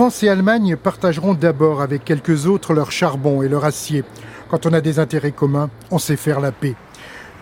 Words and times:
France 0.00 0.22
et 0.22 0.30
Allemagne 0.30 0.76
partageront 0.76 1.34
d'abord 1.34 1.82
avec 1.82 2.06
quelques 2.06 2.46
autres 2.46 2.72
leur 2.72 2.90
charbon 2.90 3.42
et 3.42 3.50
leur 3.50 3.66
acier. 3.66 4.02
Quand 4.48 4.64
on 4.64 4.72
a 4.72 4.80
des 4.80 4.98
intérêts 4.98 5.30
communs, 5.30 5.68
on 5.90 5.98
sait 5.98 6.16
faire 6.16 6.40
la 6.40 6.52
paix. 6.52 6.74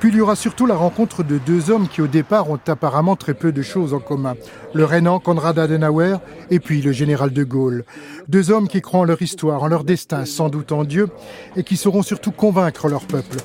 Puis 0.00 0.08
il 0.08 0.16
y 0.16 0.20
aura 0.20 0.34
surtout 0.34 0.66
la 0.66 0.74
rencontre 0.74 1.22
de 1.22 1.38
deux 1.38 1.70
hommes 1.70 1.86
qui 1.86 2.02
au 2.02 2.08
départ 2.08 2.50
ont 2.50 2.58
apparemment 2.66 3.14
très 3.14 3.34
peu 3.34 3.52
de 3.52 3.62
choses 3.62 3.94
en 3.94 4.00
commun. 4.00 4.34
Le 4.74 4.84
Rénan 4.84 5.20
Konrad 5.20 5.56
Adenauer 5.56 6.16
et 6.50 6.58
puis 6.58 6.82
le 6.82 6.90
général 6.90 7.32
de 7.32 7.44
Gaulle. 7.44 7.84
Deux 8.26 8.50
hommes 8.50 8.66
qui 8.66 8.80
croient 8.80 9.02
en 9.02 9.04
leur 9.04 9.22
histoire, 9.22 9.62
en 9.62 9.68
leur 9.68 9.84
destin, 9.84 10.24
sans 10.24 10.48
doute 10.48 10.72
en 10.72 10.82
Dieu, 10.82 11.10
et 11.54 11.62
qui 11.62 11.76
sauront 11.76 12.02
surtout 12.02 12.32
convaincre 12.32 12.88
leur 12.88 13.06
peuple. 13.06 13.36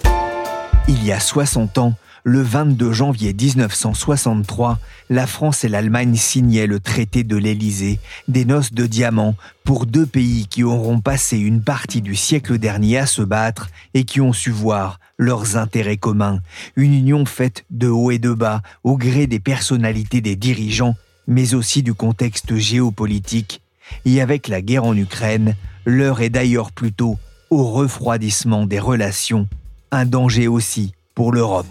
Il 0.87 1.05
y 1.05 1.11
a 1.11 1.19
60 1.19 1.77
ans, 1.77 1.93
le 2.23 2.41
22 2.41 2.93
janvier 2.93 3.33
1963, 3.33 4.79
la 5.09 5.27
France 5.27 5.65
et 5.65 5.67
l'Allemagne 5.69 6.15
signaient 6.15 6.67
le 6.67 6.79
traité 6.79 7.23
de 7.23 7.35
l'Élysée, 7.35 7.99
des 8.29 8.45
noces 8.45 8.71
de 8.71 8.87
diamants, 8.87 9.35
pour 9.65 9.85
deux 9.85 10.05
pays 10.05 10.47
qui 10.47 10.63
auront 10.63 11.01
passé 11.01 11.37
une 11.37 11.61
partie 11.61 12.01
du 12.01 12.15
siècle 12.15 12.57
dernier 12.57 12.99
à 12.99 13.05
se 13.07 13.21
battre 13.21 13.69
et 13.93 14.05
qui 14.05 14.21
ont 14.21 14.31
su 14.31 14.51
voir 14.51 14.99
leurs 15.17 15.57
intérêts 15.57 15.97
communs. 15.97 16.39
Une 16.77 16.93
union 16.93 17.25
faite 17.25 17.65
de 17.69 17.89
haut 17.89 18.11
et 18.11 18.19
de 18.19 18.33
bas, 18.33 18.61
au 18.85 18.97
gré 18.97 19.27
des 19.27 19.39
personnalités 19.39 20.21
des 20.21 20.37
dirigeants, 20.37 20.95
mais 21.27 21.53
aussi 21.53 21.83
du 21.83 21.93
contexte 21.93 22.55
géopolitique. 22.55 23.61
Et 24.05 24.21
avec 24.21 24.47
la 24.47 24.61
guerre 24.61 24.85
en 24.85 24.95
Ukraine, 24.95 25.55
l'heure 25.85 26.21
est 26.21 26.29
d'ailleurs 26.29 26.71
plutôt 26.71 27.19
au 27.49 27.65
refroidissement 27.65 28.65
des 28.65 28.79
relations, 28.79 29.47
un 29.91 30.05
danger 30.05 30.47
aussi 30.47 30.93
pour 31.15 31.33
l'Europe. 31.33 31.67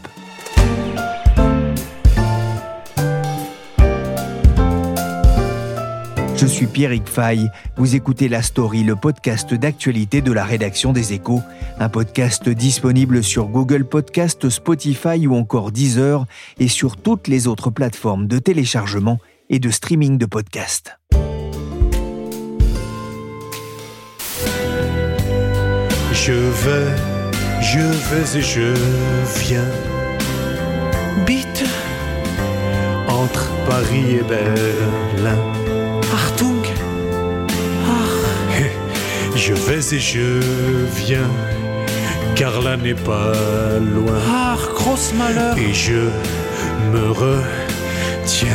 Je 6.42 6.48
suis 6.48 6.66
Pierrick 6.66 7.06
Fay. 7.06 7.48
Vous 7.76 7.94
écoutez 7.94 8.28
La 8.28 8.42
Story, 8.42 8.82
le 8.82 8.96
podcast 8.96 9.54
d'actualité 9.54 10.22
de 10.22 10.32
la 10.32 10.42
rédaction 10.42 10.92
des 10.92 11.12
Échos. 11.12 11.40
Un 11.78 11.88
podcast 11.88 12.48
disponible 12.48 13.22
sur 13.22 13.46
Google 13.46 13.84
Podcast, 13.84 14.48
Spotify 14.48 15.24
ou 15.28 15.36
encore 15.36 15.70
Deezer 15.70 16.26
et 16.58 16.66
sur 16.66 16.96
toutes 16.96 17.28
les 17.28 17.46
autres 17.46 17.70
plateformes 17.70 18.26
de 18.26 18.40
téléchargement 18.40 19.20
et 19.50 19.60
de 19.60 19.70
streaming 19.70 20.18
de 20.18 20.26
podcasts. 20.26 20.98
Je 26.12 26.32
vais, 26.32 26.96
je 27.60 27.78
vais 27.78 28.38
et 28.38 28.42
je 28.42 28.74
viens. 29.44 29.70
Bite 31.24 31.64
entre 33.06 33.48
Paris 33.68 34.16
et 34.16 34.22
Berlin. 34.24 35.61
Je 39.34 39.54
vais 39.54 39.94
et 39.94 39.98
je 39.98 40.40
viens, 41.04 41.28
car 42.36 42.60
là 42.62 42.76
n'est 42.76 42.94
pas 42.94 43.32
loin. 43.78 44.18
Ach, 44.30 44.60
grosse 44.74 45.12
malheur 45.14 45.56
Et 45.56 45.72
je 45.72 46.08
me 46.92 47.10
retiens. 47.10 48.48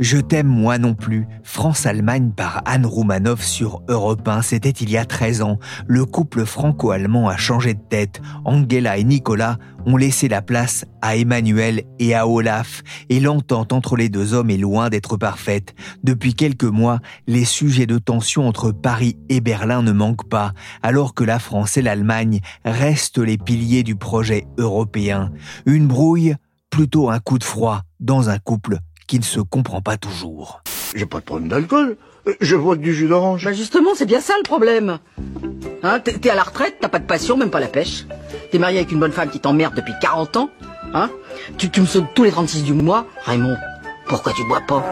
Je 0.00 0.18
t'aime 0.18 0.48
moi 0.48 0.78
non 0.78 0.94
plus. 0.94 1.26
France-Allemagne 1.54 2.32
par 2.34 2.62
Anne 2.64 2.84
Roumanoff 2.84 3.44
sur 3.44 3.80
Europe 3.86 4.26
1. 4.26 4.42
C'était 4.42 4.70
il 4.70 4.90
y 4.90 4.96
a 4.96 5.04
13 5.04 5.42
ans. 5.42 5.60
Le 5.86 6.04
couple 6.04 6.44
franco-allemand 6.44 7.28
a 7.28 7.36
changé 7.36 7.74
de 7.74 7.80
tête. 7.80 8.20
Angela 8.44 8.98
et 8.98 9.04
Nicolas 9.04 9.58
ont 9.86 9.96
laissé 9.96 10.26
la 10.26 10.42
place 10.42 10.84
à 11.00 11.16
Emmanuel 11.16 11.84
et 12.00 12.12
à 12.12 12.26
Olaf. 12.26 12.82
Et 13.08 13.20
l'entente 13.20 13.72
entre 13.72 13.96
les 13.96 14.08
deux 14.08 14.34
hommes 14.34 14.50
est 14.50 14.56
loin 14.56 14.90
d'être 14.90 15.16
parfaite. 15.16 15.76
Depuis 16.02 16.34
quelques 16.34 16.64
mois, 16.64 16.98
les 17.28 17.44
sujets 17.44 17.86
de 17.86 17.98
tension 17.98 18.48
entre 18.48 18.72
Paris 18.72 19.16
et 19.28 19.40
Berlin 19.40 19.82
ne 19.82 19.92
manquent 19.92 20.28
pas, 20.28 20.54
alors 20.82 21.14
que 21.14 21.22
la 21.22 21.38
France 21.38 21.76
et 21.76 21.82
l'Allemagne 21.82 22.40
restent 22.64 23.18
les 23.18 23.38
piliers 23.38 23.84
du 23.84 23.94
projet 23.94 24.48
européen. 24.58 25.30
Une 25.66 25.86
brouille, 25.86 26.34
plutôt 26.68 27.10
un 27.10 27.20
coup 27.20 27.38
de 27.38 27.44
froid 27.44 27.82
dans 28.00 28.28
un 28.28 28.40
couple 28.40 28.80
qui 29.06 29.20
ne 29.20 29.24
se 29.24 29.38
comprend 29.38 29.82
pas 29.82 29.96
toujours. 29.96 30.60
J'ai 30.94 31.06
pas 31.06 31.18
de 31.18 31.24
problème 31.24 31.48
d'alcool. 31.48 31.96
Je 32.40 32.56
bois 32.56 32.76
que 32.76 32.82
du 32.82 32.94
jus 32.94 33.08
d'orange. 33.08 33.44
Bah 33.44 33.52
justement, 33.52 33.90
c'est 33.94 34.06
bien 34.06 34.20
ça 34.20 34.34
le 34.38 34.44
problème. 34.44 34.98
Hein, 35.82 36.00
t'es 36.00 36.12
t'es 36.12 36.30
à 36.30 36.34
la 36.34 36.42
retraite, 36.44 36.76
t'as 36.80 36.88
pas 36.88 36.98
de 36.98 37.04
passion, 37.06 37.36
même 37.36 37.50
pas 37.50 37.60
la 37.60 37.66
pêche. 37.66 38.06
T'es 38.50 38.58
marié 38.58 38.78
avec 38.78 38.92
une 38.92 39.00
bonne 39.00 39.12
femme 39.12 39.28
qui 39.28 39.40
t'emmerde 39.40 39.74
depuis 39.74 39.92
40 40.00 40.36
ans. 40.36 40.50
Hein 40.94 41.10
tu, 41.58 41.68
tu 41.68 41.80
me 41.80 41.86
sautes 41.86 42.06
tous 42.14 42.24
les 42.24 42.30
36 42.30 42.62
du 42.62 42.72
mois. 42.72 43.06
Raymond, 43.24 43.56
pourquoi 44.06 44.32
tu 44.32 44.44
bois 44.46 44.62
pas? 44.66 44.84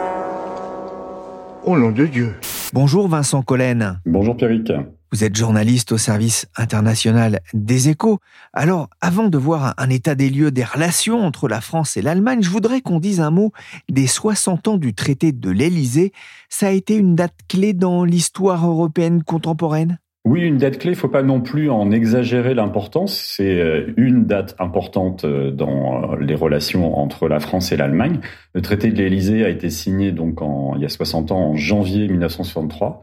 Au 1.64 1.78
nom 1.78 1.92
de 1.92 2.06
Dieu. 2.06 2.34
Bonjour 2.72 3.08
Vincent 3.08 3.42
Collen. 3.42 4.00
Bonjour 4.04 4.36
Pierrick. 4.36 4.70
Vous 5.12 5.24
êtes 5.24 5.36
journaliste 5.36 5.92
au 5.92 5.98
service 5.98 6.46
international 6.56 7.40
des 7.52 7.90
échos. 7.90 8.18
Alors, 8.54 8.88
avant 9.02 9.28
de 9.28 9.36
voir 9.36 9.74
un- 9.76 9.90
état 9.90 10.14
des 10.14 10.30
lieux 10.30 10.50
des 10.50 10.64
relations 10.64 11.20
entre 11.20 11.48
la 11.48 11.60
France 11.60 11.98
et 11.98 12.02
l'Allemagne, 12.02 12.38
je 12.40 12.48
voudrais 12.48 12.80
qu'on 12.80 12.98
dise 12.98 13.20
un 13.20 13.30
mot 13.30 13.52
des 13.90 14.06
60 14.06 14.68
ans 14.68 14.78
du 14.78 14.94
traité 14.94 15.32
de 15.32 15.50
l'Élysée. 15.50 16.12
Ça 16.48 16.68
a 16.68 16.70
été 16.70 16.96
une 16.96 17.14
date 17.14 17.34
clé 17.46 17.74
dans 17.74 18.04
l'histoire 18.04 18.66
européenne 18.66 19.22
contemporaine? 19.22 19.98
Oui, 20.24 20.42
une 20.42 20.56
date 20.56 20.78
clé, 20.78 20.92
il 20.92 20.96
faut 20.96 21.08
pas 21.08 21.22
non 21.24 21.42
plus 21.42 21.68
en 21.68 21.90
exagérer 21.90 22.54
l'importance. 22.54 23.14
C'est 23.36 23.60
euh, 23.60 23.92
une 23.98 24.24
date 24.24 24.54
importante 24.60 25.24
euh, 25.26 25.50
dans 25.50 26.12
euh, 26.12 26.16
les 26.20 26.36
relations 26.36 26.96
entre 26.96 27.28
la 27.28 27.38
France 27.40 27.70
et 27.72 27.76
l'Allemagne. 27.76 28.20
Le 28.54 28.62
traité 28.62 28.90
de 28.92 28.96
l'Élysée 28.96 29.44
a 29.44 29.50
été 29.50 29.68
signé 29.68 30.10
donc 30.12 30.38
il 30.76 30.80
y 30.80 30.86
a 30.86 30.88
60 30.88 31.32
ans, 31.32 31.50
en 31.50 31.56
janvier 31.56 32.08
1963, 32.08 33.02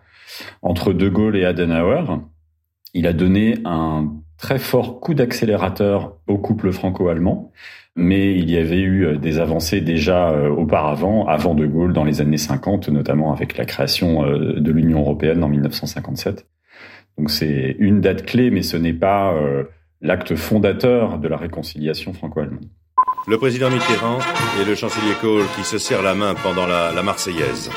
entre 0.62 0.94
De 0.94 1.10
Gaulle 1.10 1.38
et 1.38 1.46
Adenauer. 1.46 2.04
Il 2.94 3.08
a 3.08 3.14
donné 3.14 3.60
un 3.66 4.12
très 4.40 4.58
fort 4.58 5.00
coup 5.00 5.14
d'accélérateur 5.14 6.18
au 6.28 6.38
couple 6.38 6.72
franco-allemand, 6.72 7.52
mais 7.96 8.34
il 8.34 8.50
y 8.50 8.58
avait 8.58 8.80
eu 8.80 9.06
euh, 9.06 9.18
des 9.18 9.40
avancées 9.40 9.82
déjà 9.82 10.30
euh, 10.30 10.50
auparavant, 10.50 11.28
avant 11.28 11.54
De 11.54 11.66
Gaulle, 11.66 11.94
dans 11.94 12.06
les 12.06 12.22
années 12.22 12.38
50, 12.38 12.90
notamment 12.90 13.34
avec 13.34 13.58
la 13.58 13.66
création 13.66 14.26
euh, 14.26 14.60
de 14.60 14.72
l'Union 14.72 15.02
européenne 15.02 15.44
en 15.44 15.50
1957. 15.50 16.48
Donc 17.18 17.30
c'est 17.30 17.76
une 17.80 18.00
date 18.00 18.26
clé, 18.26 18.50
mais 18.50 18.62
ce 18.62 18.78
n'est 18.78 18.94
pas 18.94 19.36
l'acte 20.00 20.36
fondateur 20.36 21.20
de 21.20 21.28
la 21.28 21.36
réconciliation 21.36 22.14
franco-allemande. 22.14 22.64
Le 23.28 23.38
président 23.38 23.70
Mitterrand 23.70 24.20
et 24.62 24.64
le 24.64 24.74
chancelier 24.74 25.16
Kohl 25.20 25.44
qui 25.58 25.66
se 25.66 25.78
serrent 25.78 26.02
la 26.02 26.16
main 26.16 26.34
pendant 26.34 26.66
la 26.66 27.04
Marseillaise. 27.04 27.70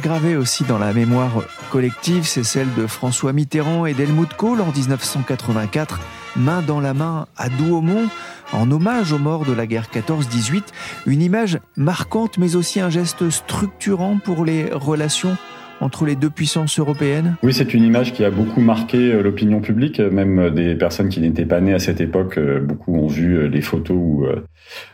Gravée 0.00 0.36
aussi 0.36 0.64
dans 0.64 0.78
la 0.78 0.92
mémoire 0.92 1.42
collective, 1.70 2.24
c'est 2.26 2.44
celle 2.44 2.72
de 2.74 2.86
François 2.86 3.32
Mitterrand 3.32 3.86
et 3.86 3.94
d'Helmut 3.94 4.32
Kohl 4.34 4.60
en 4.60 4.72
1984, 4.72 6.00
main 6.36 6.62
dans 6.62 6.80
la 6.80 6.94
main 6.94 7.26
à 7.36 7.48
Douaumont, 7.48 8.08
en 8.52 8.70
hommage 8.70 9.12
aux 9.12 9.18
morts 9.18 9.44
de 9.44 9.52
la 9.52 9.66
guerre 9.66 9.88
14-18. 9.92 10.62
Une 11.06 11.20
image 11.20 11.58
marquante, 11.76 12.38
mais 12.38 12.56
aussi 12.56 12.80
un 12.80 12.90
geste 12.90 13.28
structurant 13.30 14.18
pour 14.18 14.44
les 14.44 14.70
relations 14.72 15.36
entre 15.82 16.06
les 16.06 16.16
deux 16.16 16.30
puissances 16.30 16.78
européennes? 16.78 17.36
Oui, 17.42 17.52
c'est 17.52 17.74
une 17.74 17.84
image 17.84 18.12
qui 18.12 18.24
a 18.24 18.30
beaucoup 18.30 18.60
marqué 18.60 19.12
euh, 19.12 19.22
l'opinion 19.22 19.60
publique, 19.60 20.00
euh, 20.00 20.10
même 20.10 20.38
euh, 20.38 20.50
des 20.50 20.74
personnes 20.74 21.08
qui 21.08 21.20
n'étaient 21.20 21.44
pas 21.44 21.60
nées 21.60 21.74
à 21.74 21.78
cette 21.78 22.00
époque. 22.00 22.38
Beaucoup 22.62 22.96
ont 22.96 23.08
vu 23.08 23.48
les 23.48 23.60
photos 23.60 23.98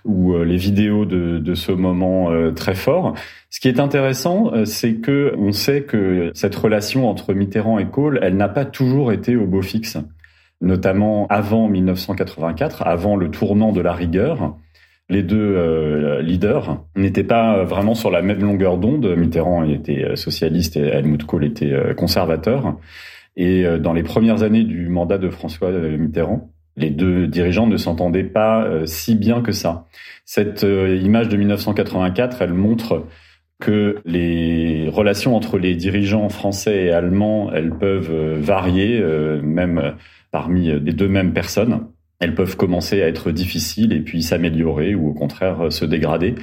ou, 0.05 0.35
les 0.43 0.57
vidéos 0.57 1.05
de, 1.05 1.39
de 1.39 1.55
ce 1.55 1.73
moment 1.73 2.31
très 2.53 2.75
fort. 2.75 3.15
Ce 3.51 3.61
qui 3.61 3.69
est 3.69 3.81
intéressant, 3.81 4.53
c'est 4.65 4.95
que 4.95 5.35
on 5.39 5.53
sait 5.53 5.83
que 5.83 6.31
cette 6.35 6.55
relation 6.55 7.09
entre 7.09 7.35
Mitterrand 7.35 7.79
et 7.79 7.87
Kohl, 7.87 8.19
elle 8.23 8.37
n'a 8.37 8.49
pas 8.49 8.65
toujours 8.65 9.13
été 9.13 9.37
au 9.37 9.47
beau 9.47 9.63
fixe, 9.63 9.99
notamment 10.61 11.27
avant 11.29 11.69
1984, 11.69 12.87
avant 12.87 13.17
le 13.17 13.31
tournant 13.31 13.73
de 13.73 13.81
la 13.81 13.93
rigueur. 13.93 14.57
Les 15.11 15.23
deux 15.23 15.55
euh, 15.57 16.21
leaders 16.21 16.85
n'étaient 16.95 17.25
pas 17.25 17.65
vraiment 17.65 17.95
sur 17.95 18.11
la 18.11 18.21
même 18.21 18.41
longueur 18.41 18.77
d'onde. 18.77 19.07
Mitterrand 19.17 19.65
était 19.65 20.05
euh, 20.05 20.17
socialiste 20.17 20.77
et 20.77 20.83
Helmut 20.83 21.25
Kohl 21.25 21.47
était 21.47 21.73
euh, 21.73 21.95
conservateur. 21.95 22.77
Et 23.35 23.65
euh, 23.65 23.79
dans 23.79 23.95
les 23.95 24.03
premières 24.03 24.43
années 24.43 24.65
du 24.65 24.89
mandat 24.89 25.17
de 25.17 25.31
François 25.31 25.69
euh, 25.69 25.97
Mitterrand, 25.97 26.51
les 26.77 26.91
deux 26.91 27.27
dirigeants 27.27 27.67
ne 27.67 27.79
s'entendaient 27.79 28.23
pas 28.23 28.69
si 28.85 29.17
bien 29.17 29.43
que 29.43 29.51
ça. 29.51 29.87
Cette 30.25 30.63
image 30.63 31.29
de 31.29 31.37
1984, 31.37 32.41
elle 32.41 32.53
montre 32.53 33.05
que 33.59 33.97
les 34.05 34.89
relations 34.89 35.35
entre 35.35 35.59
les 35.59 35.75
dirigeants 35.75 36.29
français 36.29 36.85
et 36.85 36.93
allemands, 36.93 37.51
elles 37.53 37.73
peuvent 37.73 38.39
varier, 38.39 39.03
même 39.43 39.97
parmi 40.31 40.67
les 40.67 40.93
deux 40.93 41.09
mêmes 41.09 41.33
personnes. 41.33 41.89
Elles 42.21 42.35
peuvent 42.35 42.57
commencer 42.57 43.03
à 43.03 43.09
être 43.09 43.31
difficiles 43.31 43.93
et 43.93 44.01
puis 44.01 44.23
s'améliorer 44.23 44.95
ou 44.95 45.09
au 45.09 45.15
contraire 45.15 45.73
se 45.73 45.85
dégrader. 45.85 46.35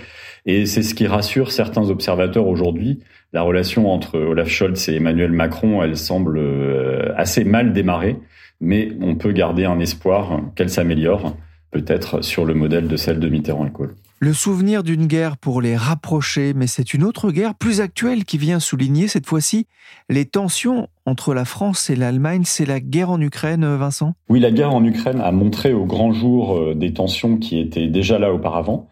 Et 0.45 0.65
c'est 0.65 0.83
ce 0.83 0.93
qui 0.93 1.07
rassure 1.07 1.51
certains 1.51 1.89
observateurs 1.89 2.47
aujourd'hui. 2.47 2.99
La 3.33 3.41
relation 3.41 3.91
entre 3.91 4.19
Olaf 4.19 4.47
Scholz 4.47 4.89
et 4.89 4.95
Emmanuel 4.95 5.31
Macron, 5.31 5.83
elle 5.83 5.97
semble 5.97 6.37
euh, 6.37 7.13
assez 7.17 7.43
mal 7.43 7.73
démarrer, 7.73 8.17
mais 8.61 8.91
on 9.01 9.15
peut 9.15 9.31
garder 9.31 9.65
un 9.65 9.79
espoir 9.79 10.41
qu'elle 10.55 10.69
s'améliore, 10.69 11.35
peut-être 11.71 12.23
sur 12.23 12.45
le 12.45 12.53
modèle 12.53 12.87
de 12.87 12.95
celle 12.95 13.19
de 13.19 13.27
Mitterrand 13.27 13.65
et 13.65 13.71
Kohl. 13.71 13.95
Le 14.19 14.31
souvenir 14.31 14.83
d'une 14.83 15.07
guerre 15.07 15.35
pour 15.35 15.61
les 15.61 15.75
rapprocher, 15.75 16.53
mais 16.53 16.67
c'est 16.67 16.93
une 16.93 17.03
autre 17.03 17.31
guerre 17.31 17.53
plus 17.53 17.81
actuelle 17.81 18.23
qui 18.23 18.37
vient 18.37 18.61
souligner 18.61 19.09
cette 19.09 19.25
fois-ci 19.25 19.67
les 20.09 20.23
tensions 20.23 20.87
entre 21.05 21.33
la 21.33 21.43
France 21.43 21.89
et 21.89 21.97
l'Allemagne. 21.97 22.43
C'est 22.45 22.65
la 22.65 22.79
guerre 22.79 23.09
en 23.09 23.19
Ukraine, 23.19 23.65
Vincent? 23.75 24.13
Oui, 24.29 24.39
la 24.39 24.51
guerre 24.51 24.73
en 24.73 24.85
Ukraine 24.85 25.19
a 25.19 25.33
montré 25.33 25.73
au 25.73 25.83
grand 25.83 26.13
jour 26.13 26.55
euh, 26.55 26.75
des 26.75 26.93
tensions 26.93 27.35
qui 27.35 27.59
étaient 27.59 27.87
déjà 27.87 28.17
là 28.17 28.33
auparavant. 28.33 28.89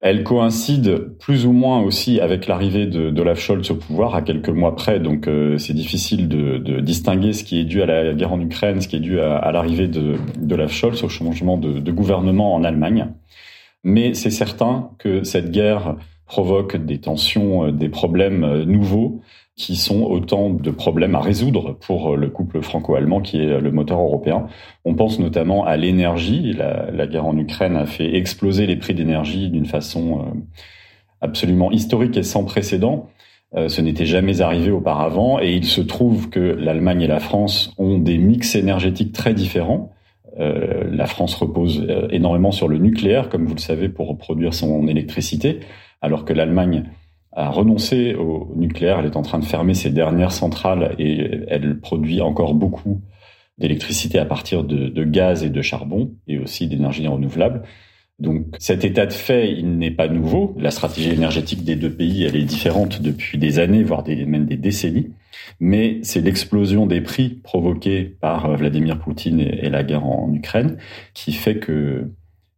Elle 0.00 0.24
coïncide 0.24 1.16
plus 1.20 1.46
ou 1.46 1.52
moins 1.52 1.80
aussi 1.80 2.20
avec 2.20 2.48
l'arrivée 2.48 2.86
de 2.86 3.34
Scholz 3.34 3.70
au 3.70 3.76
pouvoir 3.76 4.16
à 4.16 4.22
quelques 4.22 4.48
mois 4.48 4.74
près, 4.74 4.98
donc 4.98 5.28
euh, 5.28 5.56
c'est 5.58 5.72
difficile 5.72 6.28
de, 6.28 6.80
distinguer 6.80 7.32
ce 7.32 7.42
qui 7.44 7.60
est 7.60 7.64
dû 7.64 7.82
à 7.82 7.86
la 7.86 8.12
guerre 8.12 8.32
en 8.32 8.40
Ukraine, 8.40 8.80
ce 8.80 8.88
qui 8.88 8.96
est 8.96 9.00
dû 9.00 9.20
à, 9.20 9.50
l'arrivée 9.50 9.88
de 9.88 10.16
Scholz, 10.68 11.02
au 11.02 11.08
changement 11.08 11.58
de 11.58 11.90
gouvernement 11.92 12.54
en 12.54 12.64
Allemagne. 12.64 13.08
Mais 13.88 14.12
c'est 14.12 14.30
certain 14.30 14.90
que 14.98 15.24
cette 15.24 15.50
guerre 15.50 15.96
provoque 16.26 16.76
des 16.76 17.00
tensions, 17.00 17.64
euh, 17.64 17.72
des 17.72 17.88
problèmes 17.88 18.44
euh, 18.44 18.64
nouveaux 18.66 19.22
qui 19.56 19.76
sont 19.76 20.02
autant 20.02 20.50
de 20.50 20.70
problèmes 20.70 21.16
à 21.16 21.20
résoudre 21.20 21.72
pour 21.72 22.16
le 22.16 22.28
couple 22.28 22.62
franco-allemand 22.62 23.20
qui 23.20 23.38
est 23.38 23.60
le 23.60 23.72
moteur 23.72 23.98
européen. 23.98 24.46
On 24.84 24.94
pense 24.94 25.18
notamment 25.18 25.64
à 25.64 25.76
l'énergie. 25.76 26.52
La, 26.52 27.06
guerre 27.08 27.26
en 27.26 27.36
Ukraine 27.36 27.76
a 27.76 27.84
fait 27.84 28.14
exploser 28.14 28.66
les 28.66 28.76
prix 28.76 28.94
d'énergie 28.94 29.50
d'une 29.50 29.66
façon 29.66 30.20
euh, 30.20 30.38
absolument 31.20 31.72
historique 31.72 32.16
et 32.16 32.22
sans 32.22 32.44
précédent. 32.44 33.08
Euh, 33.56 33.68
ce 33.68 33.80
n'était 33.80 34.06
jamais 34.06 34.42
arrivé 34.42 34.70
auparavant 34.70 35.40
et 35.40 35.54
il 35.54 35.64
se 35.64 35.80
trouve 35.80 36.28
que 36.28 36.38
l'Allemagne 36.38 37.02
et 37.02 37.06
la 37.08 37.18
France 37.18 37.72
ont 37.78 37.98
des 37.98 38.18
mix 38.18 38.54
énergétiques 38.54 39.12
très 39.12 39.34
différents. 39.34 39.90
Euh, 40.38 40.84
la 40.90 41.06
France 41.06 41.34
repose 41.34 41.84
euh, 41.88 42.08
énormément 42.10 42.52
sur 42.52 42.68
le 42.68 42.78
nucléaire, 42.78 43.28
comme 43.28 43.46
vous 43.46 43.54
le 43.54 43.60
savez, 43.60 43.88
pour 43.88 44.16
produire 44.18 44.54
son 44.54 44.86
électricité, 44.86 45.60
alors 46.00 46.24
que 46.24 46.32
l'Allemagne 46.32 46.84
a 47.32 47.50
renoncé 47.50 48.14
au 48.14 48.52
nucléaire. 48.56 49.00
Elle 49.00 49.06
est 49.06 49.16
en 49.16 49.22
train 49.22 49.38
de 49.38 49.44
fermer 49.44 49.74
ses 49.74 49.90
dernières 49.90 50.32
centrales 50.32 50.94
et 50.98 51.42
elle 51.48 51.80
produit 51.80 52.20
encore 52.20 52.54
beaucoup 52.54 53.00
d'électricité 53.58 54.18
à 54.18 54.24
partir 54.24 54.64
de, 54.64 54.88
de, 54.88 55.04
gaz 55.04 55.42
et 55.42 55.50
de 55.50 55.62
charbon 55.62 56.12
et 56.28 56.38
aussi 56.38 56.68
d'énergie 56.68 57.06
renouvelable. 57.06 57.62
Donc 58.18 58.46
cet 58.58 58.84
état 58.84 59.06
de 59.06 59.12
fait, 59.12 59.52
il 59.52 59.78
n'est 59.78 59.92
pas 59.92 60.08
nouveau. 60.08 60.54
La 60.58 60.70
stratégie 60.70 61.10
énergétique 61.10 61.64
des 61.64 61.76
deux 61.76 61.92
pays, 61.92 62.24
elle 62.24 62.36
est 62.36 62.44
différente 62.44 63.00
depuis 63.00 63.38
des 63.38 63.60
années, 63.60 63.84
voire 63.84 64.02
des, 64.02 64.24
même 64.26 64.46
des 64.46 64.56
décennies. 64.56 65.12
Mais 65.60 66.00
c'est 66.02 66.20
l'explosion 66.20 66.86
des 66.86 67.00
prix 67.00 67.28
provoquée 67.28 68.04
par 68.04 68.56
Vladimir 68.56 68.98
Poutine 68.98 69.40
et, 69.40 69.66
et 69.66 69.70
la 69.70 69.84
guerre 69.84 70.04
en 70.04 70.32
Ukraine 70.34 70.78
qui 71.14 71.32
fait 71.32 71.58
que 71.58 72.10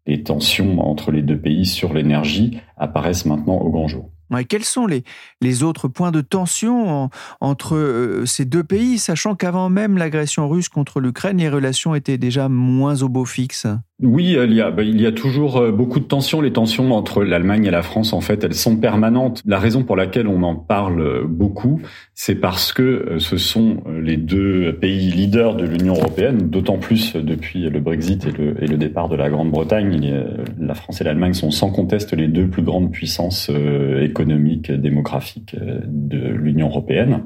les 0.06 0.22
tensions 0.22 0.80
entre 0.80 1.12
les 1.12 1.22
deux 1.22 1.38
pays 1.38 1.66
sur 1.66 1.92
l'énergie 1.92 2.58
apparaissent 2.76 3.26
maintenant 3.26 3.58
au 3.58 3.70
grand 3.70 3.86
jour. 3.86 4.10
Ouais, 4.30 4.44
quels 4.44 4.64
sont 4.64 4.86
les, 4.86 5.62
autres 5.64 5.88
points 5.88 6.12
de 6.12 6.20
tension 6.20 6.88
en, 6.88 7.10
entre 7.40 7.74
euh, 7.74 8.26
ces 8.26 8.44
deux 8.44 8.62
pays, 8.62 8.98
sachant 8.98 9.34
qu'avant 9.34 9.68
même 9.68 9.98
l'agression 9.98 10.48
russe 10.48 10.68
contre 10.68 11.00
l'Ukraine, 11.00 11.38
les 11.38 11.48
relations 11.48 11.96
étaient 11.96 12.18
déjà 12.18 12.48
moins 12.48 13.02
au 13.02 13.08
beau 13.08 13.24
fixe? 13.24 13.66
Oui, 14.02 14.36
il 14.42 14.54
y 14.54 14.60
a, 14.60 14.70
bah, 14.70 14.82
il 14.82 15.00
y 15.00 15.06
a 15.06 15.12
toujours 15.12 15.58
euh, 15.58 15.72
beaucoup 15.72 16.00
de 16.00 16.04
tensions. 16.04 16.40
Les 16.40 16.52
tensions 16.52 16.92
entre 16.92 17.22
l'Allemagne 17.22 17.66
et 17.66 17.70
la 17.70 17.82
France, 17.82 18.12
en 18.12 18.20
fait, 18.20 18.44
elles 18.44 18.54
sont 18.54 18.76
permanentes. 18.76 19.42
La 19.44 19.58
raison 19.58 19.82
pour 19.82 19.96
laquelle 19.96 20.28
on 20.28 20.42
en 20.42 20.54
parle 20.54 21.00
euh, 21.00 21.24
beaucoup, 21.26 21.82
c'est 22.14 22.36
parce 22.36 22.72
que 22.72 23.16
ce 23.18 23.36
sont 23.36 23.82
les 24.00 24.16
deux 24.16 24.76
pays 24.80 25.10
leaders 25.10 25.56
de 25.56 25.64
l'Union 25.64 25.94
européenne, 25.94 26.48
d'autant 26.48 26.78
plus 26.78 27.16
depuis 27.16 27.68
le 27.68 27.80
Brexit 27.80 28.26
et 28.26 28.32
le, 28.32 28.62
et 28.62 28.66
le 28.66 28.76
départ 28.76 29.08
de 29.08 29.16
la 29.16 29.28
Grande-Bretagne. 29.28 30.24
La 30.58 30.74
France 30.74 31.00
et 31.00 31.04
l'Allemagne 31.04 31.34
sont 31.34 31.50
sans 31.50 31.70
conteste 31.70 32.12
les 32.12 32.28
deux 32.28 32.46
plus 32.46 32.62
grandes 32.62 32.90
puissances 32.92 33.50
économiques 33.50 34.20
économique, 34.30 34.70
démographique 34.72 35.56
euh, 35.60 35.80
de 35.86 36.18
l'Union 36.18 36.68
européenne. 36.68 37.22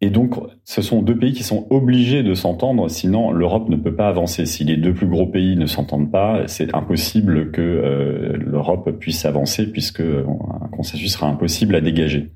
Et 0.00 0.10
donc, 0.10 0.34
ce 0.64 0.80
sont 0.80 1.02
deux 1.02 1.16
pays 1.16 1.32
qui 1.32 1.42
sont 1.42 1.66
obligés 1.70 2.22
de 2.22 2.34
s'entendre, 2.34 2.88
sinon 2.88 3.32
l'Europe 3.32 3.68
ne 3.68 3.76
peut 3.76 3.94
pas 3.94 4.08
avancer. 4.08 4.46
Si 4.46 4.62
les 4.62 4.76
deux 4.76 4.94
plus 4.94 5.08
gros 5.08 5.26
pays 5.26 5.56
ne 5.56 5.66
s'entendent 5.66 6.12
pas, 6.12 6.46
c'est 6.46 6.72
impossible 6.74 7.50
que 7.50 7.60
euh, 7.60 8.36
l'Europe 8.36 8.90
puisse 8.98 9.24
avancer, 9.24 9.72
puisque 9.72 10.00
un 10.00 10.68
consensus 10.70 11.12
sera 11.12 11.26
impossible 11.26 11.74
à 11.74 11.80
dégager. 11.80 12.32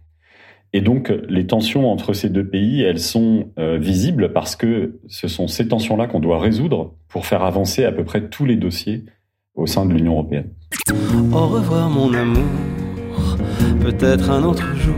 Et 0.72 0.80
donc, 0.80 1.12
les 1.28 1.46
tensions 1.46 1.90
entre 1.92 2.14
ces 2.14 2.30
deux 2.30 2.48
pays, 2.48 2.82
elles 2.82 2.98
sont 2.98 3.50
euh, 3.58 3.78
visibles 3.78 4.32
parce 4.32 4.56
que 4.56 4.98
ce 5.06 5.28
sont 5.28 5.46
ces 5.46 5.68
tensions-là 5.68 6.06
qu'on 6.06 6.20
doit 6.20 6.40
résoudre 6.40 6.94
pour 7.08 7.26
faire 7.26 7.44
avancer 7.44 7.84
à 7.84 7.92
peu 7.92 8.04
près 8.04 8.28
tous 8.28 8.46
les 8.46 8.56
dossiers 8.56 9.04
au 9.54 9.66
sein 9.66 9.84
de 9.84 9.92
l'Union 9.92 10.12
européenne. 10.12 10.48
Au 11.32 11.46
revoir, 11.46 11.90
mon 11.90 12.12
amour 12.14 12.42
peut-être 13.82 14.30
un 14.30 14.44
autre 14.44 14.74
jour, 14.76 14.94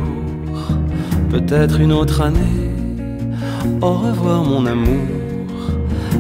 peut-être 1.30 1.80
une 1.80 1.92
autre 1.92 2.20
année. 2.20 2.70
Au 3.80 3.94
revoir 3.94 4.44
mon 4.44 4.66
amour, 4.66 5.06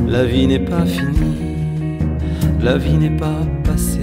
la 0.06 0.24
vie 0.24 0.46
n'est 0.46 0.58
pas 0.58 0.84
finie, 0.84 1.98
la 2.60 2.76
vie 2.78 2.96
n'est 2.96 3.16
pas 3.16 3.40
passée. 3.64 4.00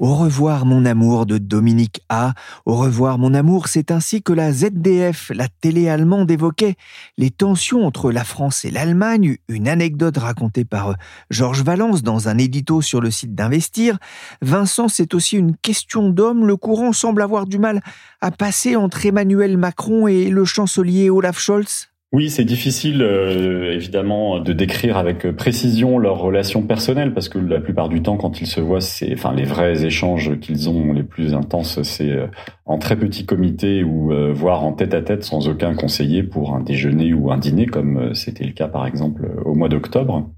Au 0.00 0.16
revoir 0.16 0.66
mon 0.66 0.84
amour 0.84 1.24
de 1.24 1.38
Dominique 1.38 2.00
A. 2.08 2.34
Au 2.66 2.74
revoir 2.74 3.16
mon 3.16 3.32
amour, 3.32 3.68
c'est 3.68 3.92
ainsi 3.92 4.22
que 4.22 4.32
la 4.32 4.52
ZDF, 4.52 5.30
la 5.32 5.46
télé 5.48 5.88
allemande, 5.88 6.30
évoquait 6.32 6.74
les 7.16 7.30
tensions 7.30 7.86
entre 7.86 8.10
la 8.10 8.24
France 8.24 8.64
et 8.64 8.72
l'Allemagne. 8.72 9.36
Une 9.48 9.68
anecdote 9.68 10.16
racontée 10.16 10.64
par 10.64 10.90
euh, 10.90 10.94
Georges 11.30 11.62
Valence 11.62 12.02
dans 12.02 12.28
un 12.28 12.38
édito 12.38 12.82
sur 12.82 13.00
le 13.00 13.12
site 13.12 13.36
d'Investir. 13.36 13.98
Vincent, 14.42 14.88
c'est 14.88 15.14
aussi 15.14 15.36
une 15.36 15.56
question 15.56 16.08
d'homme. 16.10 16.44
Le 16.44 16.56
courant 16.56 16.92
semble 16.92 17.22
avoir 17.22 17.46
du 17.46 17.58
mal 17.58 17.80
à 18.20 18.32
passer 18.32 18.74
entre 18.74 19.06
Emmanuel 19.06 19.56
Macron 19.56 20.08
et 20.08 20.28
le 20.28 20.44
chancelier 20.44 21.08
Olaf 21.08 21.38
Scholz. 21.38 21.93
Oui, 22.14 22.30
c'est 22.30 22.44
difficile 22.44 23.02
euh, 23.02 23.72
évidemment 23.72 24.38
de 24.38 24.52
décrire 24.52 24.98
avec 24.98 25.28
précision 25.32 25.98
leurs 25.98 26.18
relations 26.20 26.62
personnelles 26.62 27.12
parce 27.12 27.28
que 27.28 27.38
la 27.38 27.60
plupart 27.60 27.88
du 27.88 28.02
temps, 28.02 28.16
quand 28.16 28.40
ils 28.40 28.46
se 28.46 28.60
voient, 28.60 28.80
c'est 28.80 29.12
enfin 29.14 29.34
les 29.34 29.42
vrais 29.42 29.84
échanges 29.84 30.38
qu'ils 30.38 30.68
ont 30.68 30.92
les 30.92 31.02
plus 31.02 31.34
intenses, 31.34 31.82
c'est 31.82 32.12
euh, 32.12 32.28
en 32.66 32.78
très 32.78 32.94
petit 32.94 33.26
comité 33.26 33.82
ou 33.82 34.12
euh, 34.12 34.32
voire 34.32 34.62
en 34.62 34.74
tête 34.74 34.94
à 34.94 35.02
tête 35.02 35.24
sans 35.24 35.48
aucun 35.48 35.74
conseiller 35.74 36.22
pour 36.22 36.54
un 36.54 36.60
déjeuner 36.60 37.12
ou 37.12 37.32
un 37.32 37.36
dîner, 37.36 37.66
comme 37.66 38.14
c'était 38.14 38.44
le 38.44 38.52
cas 38.52 38.68
par 38.68 38.86
exemple 38.86 39.28
au 39.44 39.56
mois 39.56 39.68
d'octobre. 39.68 40.30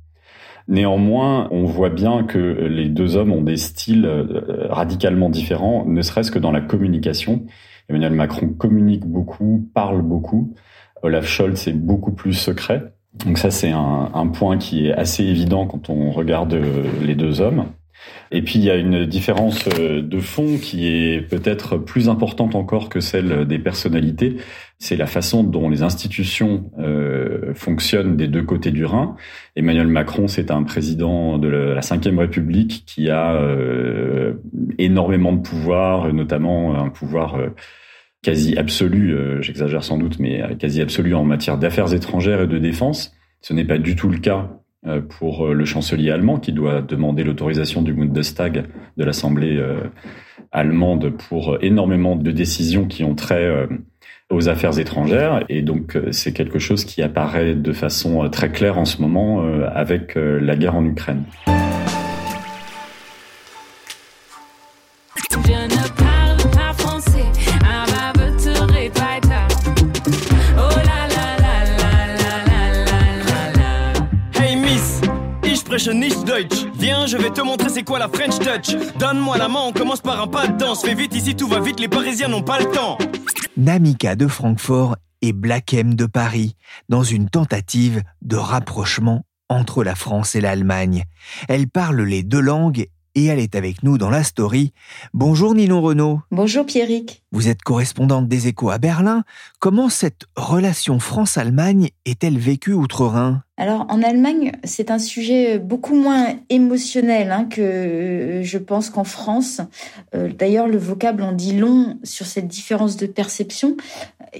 Néanmoins, 0.68 1.47
on 1.50 1.66
voit 1.66 1.90
bien 1.90 2.25
que 2.25 2.38
les 2.38 2.88
deux 2.88 3.16
hommes 3.16 3.33
ont 3.33 3.42
des 3.42 3.59
styles 3.59 4.11
radicalement 4.71 5.28
différents, 5.28 5.85
ne 5.85 6.00
serait-ce 6.00 6.30
que 6.30 6.38
dans 6.38 6.52
la 6.52 6.62
communication. 6.62 7.45
Emmanuel 7.90 8.14
Macron 8.14 8.49
communique 8.49 9.04
beaucoup, 9.04 9.68
parle 9.75 10.00
beaucoup. 10.00 10.54
Olaf 11.03 11.26
Scholz 11.26 11.69
est 11.69 11.73
beaucoup 11.73 12.12
plus 12.12 12.35
secret. 12.35 12.93
Donc 13.25 13.38
ça, 13.38 13.50
c'est 13.50 13.71
un, 13.71 14.11
un, 14.12 14.26
point 14.26 14.59
qui 14.59 14.87
est 14.87 14.93
assez 14.93 15.25
évident 15.25 15.67
quand 15.67 15.88
on 15.88 16.11
regarde 16.11 16.55
euh, 16.55 16.85
les 17.03 17.15
deux 17.15 17.41
hommes. 17.41 17.67
Et 18.31 18.43
puis 18.43 18.59
il 18.59 18.65
y 18.65 18.71
a 18.71 18.76
une 18.76 19.07
différence 19.07 19.67
euh, 19.79 20.03
de 20.03 20.21
fond 20.21 20.59
qui 20.59 20.87
est 20.87 21.23
peut-être 21.23 21.79
plus 21.79 22.09
importante 22.09 22.55
encore 22.55 22.88
que 22.88 23.00
celle 23.00 23.47
des 23.47 23.59
personnalités. 23.59 24.37
C'est 24.79 24.97
la 24.97 25.07
façon 25.07 25.43
dont 25.43 25.71
les 25.71 25.83
institutions 25.83 26.71
euh, 26.79 27.55
fonctionnent 27.55 28.17
des 28.17 28.29
deux 28.29 28.43
côtés 28.43 28.73
du 28.73 28.85
Rhin. 28.85 29.17
Emmanuel 29.55 29.87
Macron, 29.87 30.29
c'est 30.29 30.50
un 30.50 30.65
président 30.65 31.38
de 31.38 31.49
la 31.49 31.81
Ve 31.81 32.19
République 32.19 32.85
qui 32.87 33.09
a 33.09 33.35
euh, 33.37 34.35
énormément 34.79 35.33
de 35.33 35.41
pouvoir, 35.41 36.12
notamment 36.12 36.79
un 36.79 36.91
pouvoir 36.91 37.37
euh, 37.37 37.49
quasi 38.26 38.56
absolu, 38.56 39.14
euh, 39.14 39.40
j'exagère 39.40 39.85
sans 39.85 39.99
doute, 39.99 40.18
mais 40.18 40.42
quasi 40.59 40.83
absolu 40.83 41.14
en 41.14 41.23
matière 41.23 41.59
d'affaires 41.59 41.95
étrangères 41.95 42.40
et 42.40 42.49
de 42.49 42.59
défense. 42.59 43.14
Ce 43.40 43.54
n'est 43.54 43.64
pas 43.64 43.78
du 43.78 43.95
tout 43.95 44.09
le 44.09 44.18
cas 44.18 44.50
euh, 44.85 45.00
pour 45.00 45.47
euh, 45.47 45.52
le 45.52 45.64
chancelier 45.64 46.11
allemand 46.11 46.40
qui 46.40 46.50
doit 46.50 46.83
demander 46.83 47.23
l'autorisation 47.23 47.83
du 47.83 47.92
Bundestag 47.95 48.64
de 48.97 49.04
l'Assemblée 49.04 49.64
allemande 50.50 51.12
pour 51.28 51.59
énormément 51.62 52.16
de 52.16 52.33
décisions 52.33 52.87
qui 52.87 53.04
ont 53.04 53.14
trait 53.14 53.68
aux 54.28 54.49
affaires 54.49 54.76
étrangères. 54.76 55.45
Et 55.49 55.62
donc, 55.62 55.97
c'est 56.11 56.33
quelque 56.33 56.59
chose 56.59 56.85
qui 56.85 57.02
apparaît 57.02 57.54
de 57.54 57.73
façon 57.73 58.28
très 58.28 58.50
claire 58.50 58.76
en 58.76 58.87
ce 58.87 59.00
moment 59.00 59.47
avec 59.73 60.14
la 60.16 60.56
guerre 60.56 60.75
en 60.75 60.85
Ukraine. 60.85 61.23
Je 77.07 77.17
vais 77.17 77.31
te 77.31 77.41
montrer 77.41 77.69
c'est 77.69 77.85
quoi 77.85 78.01
la 78.01 78.09
French 78.09 78.39
touch. 78.41 78.77
Donne-moi 78.99 79.39
la 79.39 79.47
main, 79.47 79.61
on 79.67 79.73
commence 79.73 80.01
par 80.01 80.21
un 80.21 80.27
pas 80.27 80.49
de 80.49 80.59
danse. 80.59 80.83
Fais 80.83 80.95
vite 80.95 81.15
ici, 81.15 81.37
tout 81.37 81.47
va 81.47 81.61
vite, 81.61 81.79
les 81.79 81.87
Parisiens 81.87 82.27
n'ont 82.27 82.43
pas 82.43 82.59
le 82.59 82.67
temps. 82.67 82.99
Namika 83.57 84.17
de 84.17 84.27
Francfort 84.27 84.97
et 85.23 85.33
Black 85.33 85.73
M 85.73 85.95
de 85.95 86.07
Paris, 86.07 86.57
dans 86.89 87.05
une 87.05 87.31
tentative 87.31 88.03
de 88.23 88.37
rapprochement 88.37 89.23
entre 89.49 89.85
la 89.85 89.95
France 89.95 90.35
et 90.35 90.41
l'Allemagne. 90.41 91.05
Elles 91.49 91.69
parlent 91.69 92.03
les 92.03 92.25
deux 92.25 92.41
langues 92.41 92.89
et 93.17 93.25
elle 93.25 93.41
est 93.41 93.57
avec 93.57 93.83
nous 93.83 93.99
dans 93.99 94.11
la 94.11 94.23
story. 94.23 94.73
Bonjour 95.15 95.55
Ninon 95.55 95.81
Renaud. 95.81 96.21
Bonjour 96.31 96.67
Pierrick. 96.67 97.25
Vous 97.33 97.49
êtes 97.49 97.63
correspondante 97.63 98.29
des 98.29 98.47
échos 98.47 98.71
à 98.71 98.79
Berlin. 98.79 99.25
Comment 99.59 99.89
cette 99.89 100.27
relation 100.37 101.01
France-Allemagne 101.01 101.89
est-elle 102.05 102.39
vécue 102.39 102.75
outre-Rhin? 102.75 103.43
Alors 103.57 103.87
en 103.89 104.03
Allemagne, 104.03 104.53
c'est 104.65 104.91
un 104.91 104.99
sujet 104.99 105.59
beaucoup 105.59 105.95
moins 105.95 106.35
émotionnel 106.51 107.33
hein, 107.33 107.47
que 107.47 107.63
euh, 107.63 108.43
je 108.43 108.59
pense 108.59 108.91
qu'en 108.91 109.05
France. 109.05 109.63
Euh, 110.15 110.31
d'ailleurs, 110.31 110.69
le 110.69 110.77
vocable 110.77 111.23
en 111.23 111.33
dit 111.33 111.57
long 111.57 111.99
sur 112.05 112.27
cette 112.27 112.49
différence 112.49 112.99
de 112.99 113.07
perception. 113.07 113.79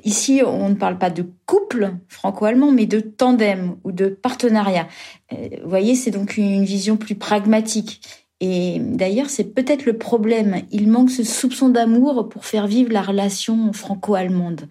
Ici, 0.05 0.43
on 0.45 0.69
ne 0.69 0.75
parle 0.75 0.99
pas 0.99 1.09
de 1.09 1.25
couple 1.47 1.95
franco-allemand, 2.09 2.73
mais 2.73 2.85
de 2.85 3.01
tandem 3.01 3.77
ou 3.85 3.93
de 3.93 4.09
partenariat. 4.09 4.87
Euh, 5.33 5.49
vous 5.63 5.71
voyez, 5.71 5.95
c'est 5.95 6.11
donc 6.11 6.37
une 6.37 6.65
vision 6.65 6.99
plus 6.99 7.15
pragmatique. 7.15 8.03
Et 8.41 8.79
d'ailleurs, 8.81 9.31
c'est 9.31 9.55
peut-être 9.55 9.87
le 9.87 9.97
problème. 9.97 10.63
Il 10.71 10.91
manque 10.91 11.11
ce 11.11 11.25
soupçon 11.25 11.69
d'amour 11.69 12.29
pour 12.29 12.45
faire 12.45 12.67
vivre 12.67 12.93
la 12.93 13.03
relation 13.03 13.73
franco-allemande. 13.73 14.69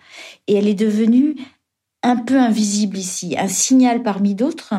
Et 0.48 0.56
elle 0.56 0.68
est 0.68 0.76
devenue 0.76 1.36
un 2.04 2.18
peu 2.18 2.38
invisible 2.38 2.98
ici, 2.98 3.36
un 3.38 3.48
signal 3.48 4.04
parmi 4.04 4.36
d'autres. 4.36 4.76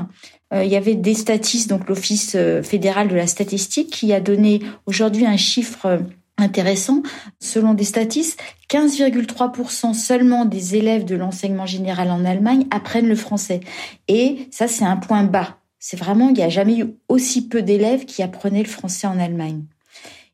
Euh, 0.55 0.63
il 0.63 0.71
y 0.71 0.77
avait 0.77 0.95
des 0.95 1.15
statistes, 1.15 1.69
donc 1.69 1.89
l'Office 1.89 2.35
euh, 2.37 2.63
fédéral 2.63 3.09
de 3.09 3.17
la 3.17 3.27
statistique, 3.27 3.91
qui 3.91 4.13
a 4.13 4.21
donné 4.21 4.63
aujourd'hui 4.87 5.27
un 5.27 5.37
chiffre 5.37 5.87
euh, 5.87 5.99
intéressant. 6.39 7.03
Selon 7.41 7.75
des 7.75 7.85
statistes, 7.85 8.41
15,3% 8.71 9.93
seulement 9.95 10.45
des 10.45 10.77
élèves 10.77 11.05
de 11.05 11.17
l'enseignement 11.17 11.67
général 11.67 12.13
en 12.13 12.25
Allemagne 12.25 12.67
apprennent 12.71 13.09
le 13.09 13.17
français. 13.17 13.61
Et 14.07 14.47
ça, 14.53 14.69
c'est 14.69 14.85
un 14.85 14.97
point 14.97 15.25
bas 15.25 15.59
c'est 15.89 15.97
vraiment, 15.97 16.31
il 16.31 16.35
n'y 16.35 16.43
a 16.43 16.49
jamais 16.49 16.79
eu 16.79 16.87
aussi 17.07 17.47
peu 17.47 17.63
d'élèves 17.63 18.07
qui 18.07 18.21
apprenaient 18.21 18.65
le 18.65 18.69
français 18.69 19.07
en 19.07 19.21
Allemagne. 19.21 19.63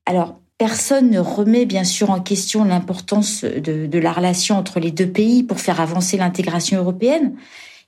Alors, 0.07 0.41
personne 0.57 1.11
ne 1.11 1.19
remet 1.19 1.67
bien 1.67 1.85
sûr 1.85 2.09
en 2.09 2.21
question 2.21 2.65
l'importance 2.65 3.45
de, 3.45 3.99
la 3.99 4.13
relation 4.13 4.57
entre 4.57 4.81
les 4.81 4.91
deux 4.91 5.09
pays 5.09 5.43
pour 5.43 5.61
faire 5.61 5.79
avancer 5.79 6.17
l'intégration 6.17 6.79
européenne. 6.79 7.35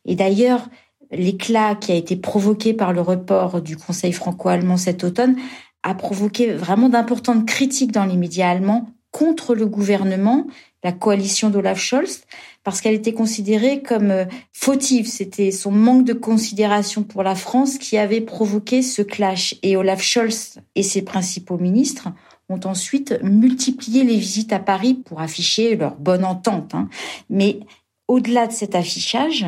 Et 0.05 0.15
d'ailleurs, 0.15 0.69
l'éclat 1.11 1.75
qui 1.75 1.93
a 1.93 1.95
été 1.95 2.17
provoqué 2.17 2.75
par 2.75 2.93
le 2.93 3.01
report 3.01 3.63
du 3.63 3.79
Conseil 3.79 4.13
franco-allemand 4.13 4.77
cet 4.77 5.03
automne 5.03 5.35
a 5.83 5.95
provoqué 5.95 6.53
vraiment 6.53 6.91
d'importantes 6.91 7.47
critiques 7.47 7.93
dans 7.93 8.05
les 8.05 8.19
médias 8.19 8.51
allemands 8.51 8.91
contre 9.15 9.55
le 9.55 9.67
gouvernement, 9.67 10.45
la 10.83 10.91
coalition 10.91 11.49
d'Olaf 11.49 11.79
Scholz, 11.79 12.25
parce 12.65 12.81
qu'elle 12.81 12.95
était 12.95 13.13
considérée 13.13 13.81
comme 13.81 14.11
euh, 14.11 14.25
fautive. 14.53 15.07
C'était 15.07 15.53
son 15.53 15.71
manque 15.71 16.05
de 16.05 16.15
considération 16.15 17.05
pour 17.05 17.23
la 17.23 17.37
France 17.37 17.79
qui 17.79 17.97
avait 17.97 18.21
provoqué 18.21 18.83
ce 18.83 19.03
clash. 19.03 19.55
Et 19.63 19.77
Olaf 19.77 20.03
Scholz 20.03 20.57
et 20.75 20.83
ses 20.83 21.03
principaux 21.03 21.59
ministres 21.59 22.09
ont 22.49 22.59
ensuite 22.65 23.15
multiplié 23.23 24.03
les 24.03 24.19
visites 24.19 24.53
à 24.53 24.59
Paris 24.59 24.95
pour 24.95 25.21
afficher 25.21 25.77
leur 25.77 25.95
bonne 25.95 26.25
entente. 26.25 26.75
Hein. 26.75 26.89
Mais 27.31 27.61
au-delà 28.09 28.49
de 28.49 28.53
cet 28.53 28.75
affichage, 28.75 29.47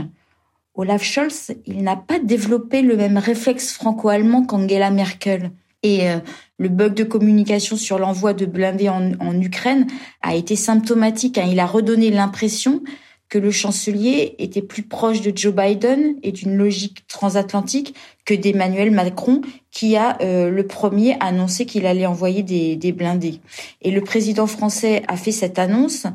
Olaf 0.75 1.02
Scholz, 1.02 1.56
il 1.66 1.82
n'a 1.82 1.96
pas 1.96 2.20
développé 2.20 2.82
le 2.82 2.96
même 2.96 3.18
réflexe 3.18 3.73
franco-allemand 3.73 4.44
qu'Angela 4.44 4.92
Merkel. 4.92 5.50
Et 5.83 6.09
euh, 6.09 6.18
le 6.59 6.68
bug 6.68 6.95
de 6.95 7.04
communication 7.04 7.76
sur 7.76 7.99
l'envoi 7.99 8.33
de 8.33 8.47
blindés 8.47 8.88
en, 8.88 9.40
Ukraine 9.40 9.87
a 10.23 10.35
été 10.35 10.56
symptomatique. 10.56 11.38
Hein. 11.38 11.47
Il 11.50 11.61
a 11.61 11.66
redonné 11.66 12.11
l'impression 12.11 12.83
que 13.28 13.38
le 13.38 13.50
chancelier 13.50 14.37
était 14.38 14.62
plus 14.62 14.85
proche 14.85 15.21
de 15.21 15.37
Joe 15.37 15.52
Biden 15.52 16.16
et 16.23 16.30
d'une 16.30 16.56
logique 16.56 17.06
transatlantique 17.09 17.95
que 18.25 18.35
d'Emmanuel 18.35 18.92
Macron, 18.92 19.40
qui 19.73 19.97
a 19.97 20.16
euh, 20.23 20.49
le 20.49 20.66
premier 20.66 21.16
annoncé 21.21 21.66
qu'il 21.66 21.87
allait 21.87 22.06
envoyer 22.06 22.42
des, 22.42 22.76
des 22.76 22.92
blindés. 22.92 23.40
Et 23.83 23.90
le 23.90 24.00
président 24.00 24.47
français 24.47 25.02
a 25.09 25.16
fait 25.16 25.33
cette 25.33 25.59
annonce. 25.59 26.06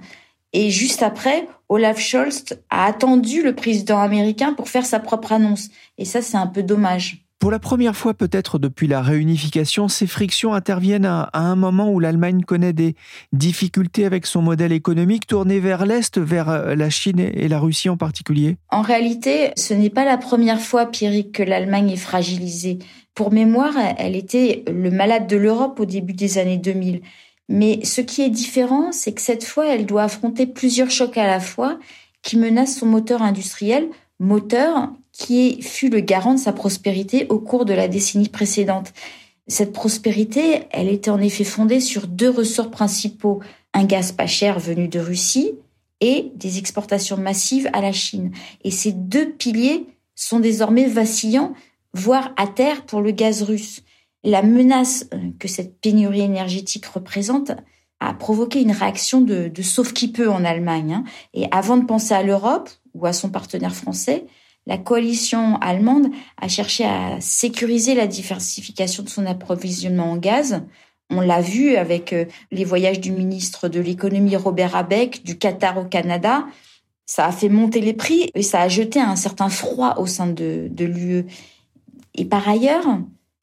Et 0.53 0.70
juste 0.70 1.03
après, 1.03 1.48
Olaf 1.70 2.00
Scholz 2.00 2.46
a 2.70 2.86
attendu 2.86 3.41
le 3.41 3.56
président 3.56 4.00
américain 4.00 4.53
pour 4.53 4.70
faire 4.70 4.86
sa 4.86 5.00
propre 5.00 5.34
annonce. 5.34 5.70
Et 5.98 6.06
ça, 6.06 6.22
c'est 6.22 6.38
un 6.38 6.48
peu 6.48 6.63
dommage. 6.63 7.25
Pour 7.42 7.50
la 7.50 7.58
première 7.58 7.96
fois 7.96 8.14
peut-être 8.14 8.60
depuis 8.60 8.86
la 8.86 9.02
réunification, 9.02 9.88
ces 9.88 10.06
frictions 10.06 10.54
interviennent 10.54 11.08
à, 11.08 11.32
un 11.34 11.56
moment 11.56 11.92
où 11.92 12.00
l'Allemagne 12.00 12.44
connaît 12.44 12.72
des 12.72 12.94
difficultés 13.34 14.06
avec 14.06 14.28
son 14.28 14.44
modèle 14.44 14.72
économique 14.72 15.26
tourné 15.26 15.60
vers 15.60 15.88
l'Est, 15.88 16.20
vers 16.20 16.50
euh, 16.50 16.76
la 16.76 16.92
Chine 16.92 17.20
et 17.20 17.48
la 17.48 17.58
Russie 17.58 17.90
en 17.90 17.98
particulier. 17.98 18.58
En 18.70 18.84
réalité, 18.84 19.54
ce 19.58 19.74
n'est 19.74 19.90
pas 19.90 20.06
la 20.06 20.20
première 20.20 20.62
fois, 20.62 20.86
Pierrick, 20.86 21.32
que 21.32 21.42
l'Allemagne 21.42 21.90
est 21.90 21.96
fragilisée. 21.96 22.78
Pour 23.16 23.32
mémoire, 23.32 23.74
elle 23.98 24.16
était 24.16 24.64
le 24.72 24.92
malade 24.92 25.26
de 25.26 25.36
l'Europe 25.36 25.80
au 25.80 25.86
début 25.86 26.14
des 26.14 26.38
années 26.38 26.60
2000. 26.60 27.02
Mais 27.50 27.84
ce 27.84 28.02
qui 28.02 28.22
est 28.22 28.30
différent, 28.30 28.92
c'est 28.92 29.14
que 29.14 29.22
cette 29.22 29.46
fois, 29.46 29.66
elle 29.66 29.88
doit 29.88 30.04
affronter 30.04 30.46
plusieurs 30.46 30.92
chocs 30.92 31.18
à 31.18 31.26
la 31.26 31.40
fois 31.40 31.80
qui 32.22 32.38
menacent 32.38 32.78
son 32.78 32.86
moteur 32.86 33.24
industriel, 33.24 33.88
moteur 34.20 34.92
qui 35.22 35.62
fut 35.62 35.90
le 35.90 36.00
garant 36.00 36.34
de 36.34 36.40
sa 36.40 36.51
prospérité 36.51 37.28
au 37.30 37.38
cours 37.38 37.66
de 37.66 37.74
la 37.74 37.88
décennie 37.88 38.28
précédente. 38.28 38.92
Cette 39.48 39.72
prospérité, 39.72 40.63
elle 40.72 40.88
était 40.88 41.12
en 41.12 41.22
effet 41.22 41.44
fondée 41.44 41.80
sur 41.80 42.08
deux 42.08 42.30
ressorts 42.30 42.72
principaux, 42.72 43.40
un 43.75 43.84
gaz 43.84 44.12
pas 44.12 44.25
cher 44.25 44.60
venu 44.60 44.88
de 44.88 45.00
Russie 45.00 45.51
et 46.00 46.32
des 46.36 46.58
exportations 46.58 47.18
massives 47.18 47.70
à 47.72 47.82
la 47.82 47.92
Chine. 47.92 48.32
Et 48.63 48.72
ces 48.72 48.94
deux 48.94 49.30
piliers 49.30 49.86
sont 50.16 50.40
désormais 50.40 50.88
vacillants, 50.88 51.54
voire 51.94 52.34
à 52.36 52.48
terre 52.48 52.84
pour 52.88 53.01
le 53.01 53.12
gaz 53.12 53.44
russe. 53.44 53.84
La 54.24 54.42
menace 54.42 55.06
euh, 55.13 55.18
que 55.38 55.48
cette 55.48 55.80
pénurie 55.82 56.22
énergétique 56.22 56.88
représente 56.88 57.51
a 58.00 58.13
provoqué 58.16 58.62
une 58.62 58.72
réaction 58.72 59.22
de, 59.22 59.50
de 59.50 59.62
sauve 59.62 59.94
qui 59.94 60.12
peut 60.12 60.32
en 60.32 60.44
Allemagne. 60.46 60.94
Hein. 60.94 61.04
Et 61.36 61.46
avant 61.51 61.78
de 61.78 61.86
penser 61.86 62.16
à 62.16 62.24
l'Europe 62.24 62.72
ou 62.96 63.06
à 63.06 63.13
son 63.13 63.30
partenaire 63.30 63.75
français, 63.75 64.25
la 64.68 64.77
coalition 64.77 65.58
allemande 65.58 66.08
a 66.39 66.48
cherché 66.48 66.86
à 66.86 67.20
sécuriser 67.20 67.96
la 67.96 68.08
diversification 68.08 69.03
de 69.03 69.10
son 69.10 69.25
approvisionnement 69.25 70.12
en 70.12 70.18
gaz. 70.18 70.63
On 71.10 71.20
l'a 71.20 71.41
vu 71.41 71.75
avec 71.75 72.13
euh, 72.13 72.25
les 72.51 72.63
voyages 72.63 73.00
du 73.00 73.12
ministre 73.12 73.68
de 73.68 73.80
l'économie 73.80 74.36
Robert 74.36 74.75
Abeck 74.75 75.24
du 75.24 75.38
Qatar 75.38 75.77
au 75.77 75.86
Canada. 75.86 76.46
Ça 77.06 77.25
a 77.25 77.32
fait 77.32 77.50
monter 77.50 77.82
les 77.82 77.94
prix 77.94 78.30
et 78.36 78.44
ça 78.44 78.62
a 78.62 78.70
jeté 78.70 79.00
un 79.00 79.15
certain 79.15 79.50
froid 79.50 79.96
au 79.98 80.06
sein 80.06 80.27
de, 80.27 80.68
de 80.70 80.86
l'UE. 80.86 81.25
Et 82.15 82.25
par 82.25 82.48
ailleurs, 82.48 82.86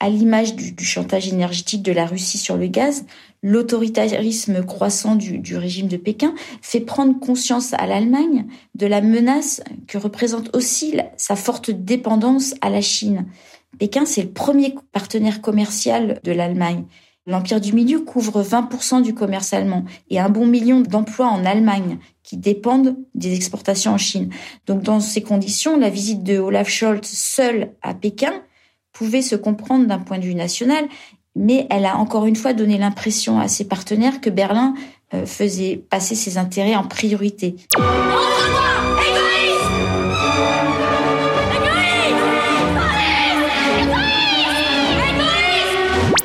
à 0.00 0.08
l'image 0.08 0.54
du, 0.54 0.84
chantage 0.84 1.28
énergétique 1.28 1.82
de 1.82 1.92
la 1.92 2.06
Russie 2.06 2.38
sur 2.38 2.56
le 2.56 2.68
gaz, 2.68 3.04
l'autoritarisme 3.42 4.64
croissant 4.64 5.14
du, 5.14 5.56
régime 5.56 5.88
de 5.88 5.96
Pékin 5.96 6.34
fait 6.62 6.80
prendre 6.80 7.18
conscience 7.18 7.72
à 7.74 7.86
l'Allemagne 7.86 8.46
de 8.74 8.86
la 8.86 9.00
menace 9.00 9.62
que 9.86 9.98
représente 9.98 10.54
aussi 10.56 10.96
sa 11.16 11.36
forte 11.36 11.70
dépendance 11.70 12.54
à 12.60 12.70
la 12.70 12.80
Chine. 12.80 13.26
Pékin, 13.78 14.04
c'est 14.06 14.22
le 14.22 14.30
premier 14.30 14.74
partenaire 14.92 15.40
commercial 15.40 16.20
de 16.24 16.32
l'Allemagne. 16.32 16.84
L'Empire 17.26 17.60
du 17.60 17.74
Milieu 17.74 18.00
couvre 18.00 18.42
20% 18.42 19.02
du 19.02 19.14
commerce 19.14 19.52
allemand 19.52 19.84
et 20.08 20.18
un 20.18 20.30
bon 20.30 20.46
million 20.46 20.80
d'emplois 20.80 21.26
en 21.26 21.44
Allemagne 21.44 21.98
qui 22.22 22.38
dépendent 22.38 22.96
des 23.14 23.34
exportations 23.34 23.92
en 23.92 23.98
Chine. 23.98 24.30
Donc 24.66 24.82
dans 24.82 25.00
ces 25.00 25.22
conditions, 25.22 25.78
la 25.78 25.90
visite 25.90 26.22
de 26.22 26.38
Olaf 26.38 26.70
Scholz 26.70 27.06
seul 27.06 27.74
à 27.82 27.92
Pékin 27.92 28.32
pouvait 28.92 29.22
se 29.22 29.36
comprendre 29.36 29.86
d'un 29.86 29.98
point 29.98 30.18
de 30.18 30.24
vue 30.24 30.34
national, 30.34 30.88
mais 31.36 31.66
elle 31.70 31.86
a 31.86 31.96
encore 31.96 32.26
une 32.26 32.36
fois 32.36 32.52
donné 32.52 32.78
l'impression 32.78 33.38
à 33.38 33.48
ses 33.48 33.64
partenaires 33.64 34.20
que 34.20 34.30
Berlin 34.30 34.74
euh, 35.14 35.26
faisait 35.26 35.76
passer 35.76 36.14
ses 36.14 36.38
intérêts 36.38 36.74
en 36.74 36.84
priorité. 36.84 37.56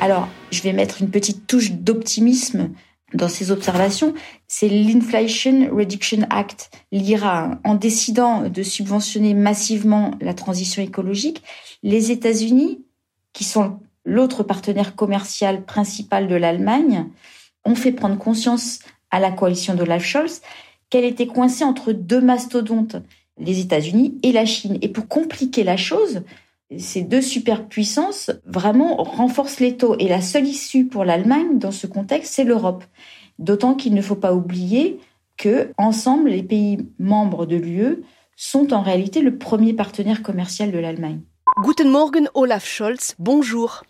Alors, 0.00 0.28
je 0.50 0.60
vais 0.60 0.74
mettre 0.74 1.00
une 1.00 1.10
petite 1.10 1.46
touche 1.46 1.72
d'optimisme 1.72 2.70
dans 3.14 3.28
ses 3.28 3.50
observations, 3.50 4.12
c'est 4.48 4.68
l'Inflation 4.68 5.70
Reduction 5.72 6.26
Act, 6.30 6.70
l'IRA. 6.92 7.58
En 7.64 7.74
décidant 7.74 8.48
de 8.48 8.62
subventionner 8.62 9.34
massivement 9.34 10.12
la 10.20 10.34
transition 10.34 10.82
écologique, 10.82 11.42
les 11.82 12.10
États-Unis, 12.10 12.84
qui 13.32 13.44
sont 13.44 13.78
l'autre 14.04 14.42
partenaire 14.42 14.94
commercial 14.94 15.64
principal 15.64 16.28
de 16.28 16.34
l'Allemagne, 16.34 17.06
ont 17.64 17.74
fait 17.74 17.92
prendre 17.92 18.18
conscience 18.18 18.80
à 19.10 19.20
la 19.20 19.30
coalition 19.30 19.74
d'Olaf 19.74 20.04
Scholz 20.04 20.42
qu'elle 20.90 21.04
était 21.04 21.26
coincée 21.26 21.64
entre 21.64 21.92
deux 21.92 22.20
mastodontes, 22.20 22.96
les 23.38 23.60
États-Unis 23.60 24.18
et 24.22 24.32
la 24.32 24.44
Chine. 24.44 24.78
Et 24.82 24.88
pour 24.88 25.08
compliquer 25.08 25.64
la 25.64 25.76
chose, 25.76 26.22
ces 26.78 27.02
deux 27.02 27.22
superpuissances 27.22 28.30
vraiment 28.44 28.96
renforcent 28.96 29.60
les 29.60 29.76
taux. 29.76 29.96
Et 29.98 30.08
la 30.08 30.20
seule 30.20 30.46
issue 30.46 30.86
pour 30.86 31.04
l'Allemagne 31.04 31.58
dans 31.58 31.72
ce 31.72 31.86
contexte, 31.86 32.34
c'est 32.34 32.44
l'Europe. 32.44 32.84
D'autant 33.38 33.74
qu'il 33.74 33.94
ne 33.94 34.02
faut 34.02 34.14
pas 34.14 34.34
oublier 34.34 35.00
que, 35.36 35.72
ensemble, 35.78 36.30
les 36.30 36.42
pays 36.42 36.86
membres 36.98 37.46
de 37.46 37.56
l'UE 37.56 38.04
sont 38.36 38.72
en 38.72 38.82
réalité 38.82 39.20
le 39.20 39.36
premier 39.36 39.72
partenaire 39.72 40.22
commercial 40.22 40.70
de 40.70 40.78
l'Allemagne. 40.78 41.20
Guten 41.62 41.88
Morgen, 41.88 42.28
Olaf 42.34 42.66
Scholz. 42.66 43.14
Bonjour. 43.18 43.84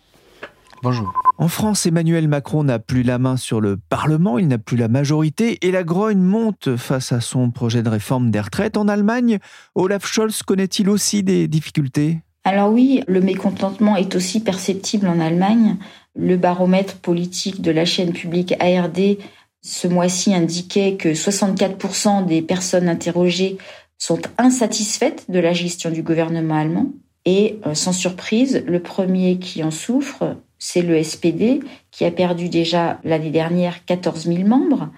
Bonjour. 0.85 1.11
En 1.39 1.47
France, 1.47 1.87
Emmanuel 1.87 2.27
Macron 2.27 2.63
n'a 2.63 2.77
plus 2.77 3.01
la 3.01 3.17
main 3.17 3.37
sur 3.37 3.59
le 3.59 3.75
Parlement, 3.75 4.37
il 4.37 4.47
n'a 4.47 4.59
plus 4.59 4.77
la 4.77 4.87
majorité 4.87 5.57
et 5.65 5.71
la 5.71 5.83
grogne 5.83 6.19
monte 6.19 6.75
face 6.75 7.11
à 7.11 7.21
son 7.21 7.49
projet 7.49 7.81
de 7.81 7.89
réforme 7.89 8.29
des 8.29 8.39
retraites. 8.39 8.77
En 8.77 8.87
Allemagne, 8.87 9.39
Olaf 9.73 10.05
Scholz 10.05 10.43
connaît-il 10.43 10.91
aussi 10.91 11.23
des 11.23 11.47
difficultés? 11.47 12.19
Alors 12.43 12.71
oui, 12.71 13.01
le 13.07 13.19
mécontentement 13.19 13.95
est 13.95 14.13
aussi 14.13 14.41
perceptible 14.41 15.07
en 15.07 15.19
Allemagne. 15.19 15.77
Le 16.15 16.37
baromètre 16.37 16.97
politique 16.97 17.63
de 17.63 17.71
la 17.71 17.85
chaîne 17.85 18.13
publique 18.13 18.53
ARD 18.59 19.17
ce 19.63 19.87
mois-ci 19.87 20.35
indiquait 20.35 20.97
que 20.97 21.09
64% 21.09 22.27
des 22.27 22.43
personnes 22.43 22.89
interrogées 22.89 23.57
sont 23.97 24.21
insatisfaites 24.37 25.25
de 25.29 25.39
la 25.39 25.53
gestion 25.53 25.89
du 25.89 26.03
gouvernement 26.03 26.57
allemand. 26.57 26.91
Et 27.25 27.59
euh, 27.65 27.73
sans 27.73 27.91
surprise, 27.91 28.63
le 28.67 28.79
premier 28.79 29.39
qui 29.39 29.63
en 29.63 29.71
souffre, 29.71 30.37
c'est 30.65 30.81
le 30.81 31.01
SPD, 31.03 31.61
qui 31.91 32.05
a 32.05 32.11
perdu 32.11 32.49
déjà 32.49 32.99
l'année 33.03 33.29
dernière 33.29 33.85
14 33.85 34.25
000 34.25 34.47
membres. 34.47 34.89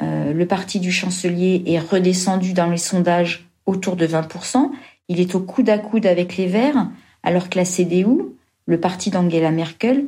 Euh, 0.00 0.32
le 0.32 0.46
parti 0.46 0.78
du 0.78 0.92
chancelier 0.92 1.62
est 1.66 1.80
redescendu 1.80 2.52
dans 2.52 2.70
les 2.70 2.78
sondages 2.78 3.48
autour 3.66 3.96
de 3.96 4.06
20% 4.06 4.70
il 5.08 5.20
est 5.20 5.34
au 5.34 5.40
coude 5.40 5.70
à 5.70 5.78
coude 5.78 6.06
avec 6.06 6.36
les 6.36 6.46
Verts, 6.46 6.86
alors 7.22 7.48
que 7.48 7.58
la 7.58 7.64
CDU, 7.64 8.06
le 8.66 8.80
parti 8.80 9.10
d'Angela 9.10 9.50
Merkel, 9.50 10.06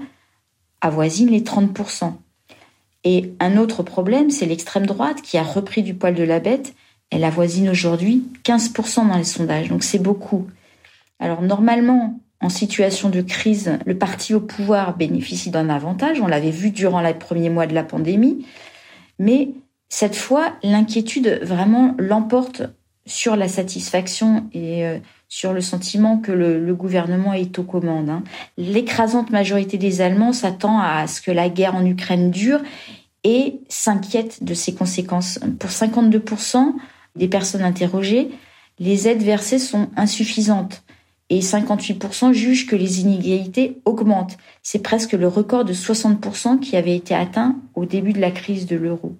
avoisine 0.81 1.31
les 1.31 1.40
30%. 1.40 2.12
Et 3.05 3.33
un 3.40 3.57
autre 3.57 3.83
problème, 3.83 4.31
c'est 4.31 4.47
l'extrême 4.47 4.87
droite 4.87 5.23
qui 5.23 5.38
a 5.38 5.43
repris 5.43 5.83
du 5.83 5.95
poil 5.95 6.14
de 6.14 6.23
la 6.23 6.38
bête. 6.38 6.75
Elle 7.11 7.25
avoisine 7.25 7.71
aujourd'hui 7.71 8.25
15% 8.45 9.09
dans 9.09 9.17
les 9.17 9.25
sondages, 9.25 9.69
donc 9.69 9.83
c'est 9.83 9.99
beaucoup. 9.99 10.47
Alors 11.19 11.43
normalement, 11.43 12.21
en 12.40 12.49
situation 12.49 13.11
de 13.11 13.20
crise, 13.20 13.78
le 13.85 13.97
parti 13.97 14.35
au 14.35 14.40
pouvoir 14.40 14.97
bénéficie 14.97 15.50
d'un 15.50 15.68
avantage. 15.68 16.20
On 16.20 16.26
l'avait 16.26 16.50
vu 16.50 16.70
durant 16.70 17.00
les 17.00 17.14
premiers 17.14 17.50
mois 17.50 17.66
de 17.66 17.75
la 17.75 17.85
pandémie. 17.85 18.47
Mais 19.18 19.50
cette 19.88 20.16
fois, 20.16 20.52
l'inquiétude 20.62 21.40
vraiment 21.42 21.94
l'emporte 21.99 22.62
sur 23.04 23.37
la 23.37 23.49
satisfaction 23.49 24.49
et 24.52 24.87
euh, 24.87 24.99
sur 25.28 25.52
le 25.52 25.61
sentiment 25.61 26.18
que 26.18 26.32
le, 26.32 26.75
gouvernement 26.75 27.35
est 27.35 27.59
aux 27.59 27.64
commandes. 27.64 28.09
Hein. 28.09 28.23
L'écrasante 28.56 29.30
majorité 29.30 29.78
des 29.78 30.00
Allemands 30.00 30.32
s'attend 30.32 30.80
à 30.80 31.06
ce 31.06 31.20
que 31.20 31.30
la 31.30 31.49
guerre 31.49 31.75
en 31.75 31.85
Ukraine 31.85 32.30
dure 32.30 32.61
et 33.25 33.61
s'inquiète 33.68 34.42
de 34.42 34.54
ses 34.54 34.75
conséquences. 34.75 35.38
Pour 35.59 35.70
52% 35.70 36.73
des 37.16 37.28
personnes 37.28 37.62
interrogées, 37.62 38.30
les 38.78 39.09
aides 39.09 39.23
versées 39.23 39.59
sont 39.59 39.90
insuffisantes 39.97 40.82
et 41.31 41.41
58% 41.41 42.33
jugent 42.33 42.67
que 42.67 42.77
les 42.77 43.01
inégalités 43.01 43.79
augmentent. 43.85 44.37
C'est 44.63 44.83
presque 44.83 45.13
le 45.13 45.29
record 45.29 45.65
de 45.65 45.73
60% 45.73 46.59
qui 46.59 46.77
avait 46.77 46.97
été 46.97 47.14
atteint 47.14 47.57
au 47.75 47.87
début 47.87 48.12
de 48.12 48.21
la 48.21 48.33
crise 48.33 48.66
de 48.66 48.77
l'euro. 48.77 49.16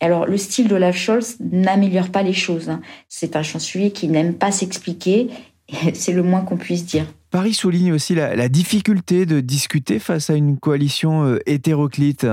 Alors, 0.00 0.26
le 0.26 0.36
style 0.36 0.68
d'Olaf 0.68 0.96
Scholz 0.96 1.36
n'améliore 1.40 2.10
pas 2.10 2.22
les 2.22 2.32
choses. 2.32 2.68
Hein. 2.68 2.80
C'est 3.08 3.36
un 3.36 3.42
chancelier 3.42 3.90
qui 3.90 4.08
n'aime 4.08 4.34
pas 4.34 4.52
s'expliquer. 4.52 5.28
C'est 5.94 6.12
le 6.12 6.22
moins 6.22 6.42
qu'on 6.42 6.56
puisse 6.56 6.84
dire. 6.84 7.06
Paris 7.30 7.54
souligne 7.54 7.92
aussi 7.92 8.14
la, 8.14 8.48
difficulté 8.48 9.26
de 9.26 9.40
discuter 9.40 9.98
face 9.98 10.30
à 10.30 10.34
une 10.34 10.58
coalition 10.58 11.24
euh, 11.24 11.38
hétéroclite. 11.46 12.26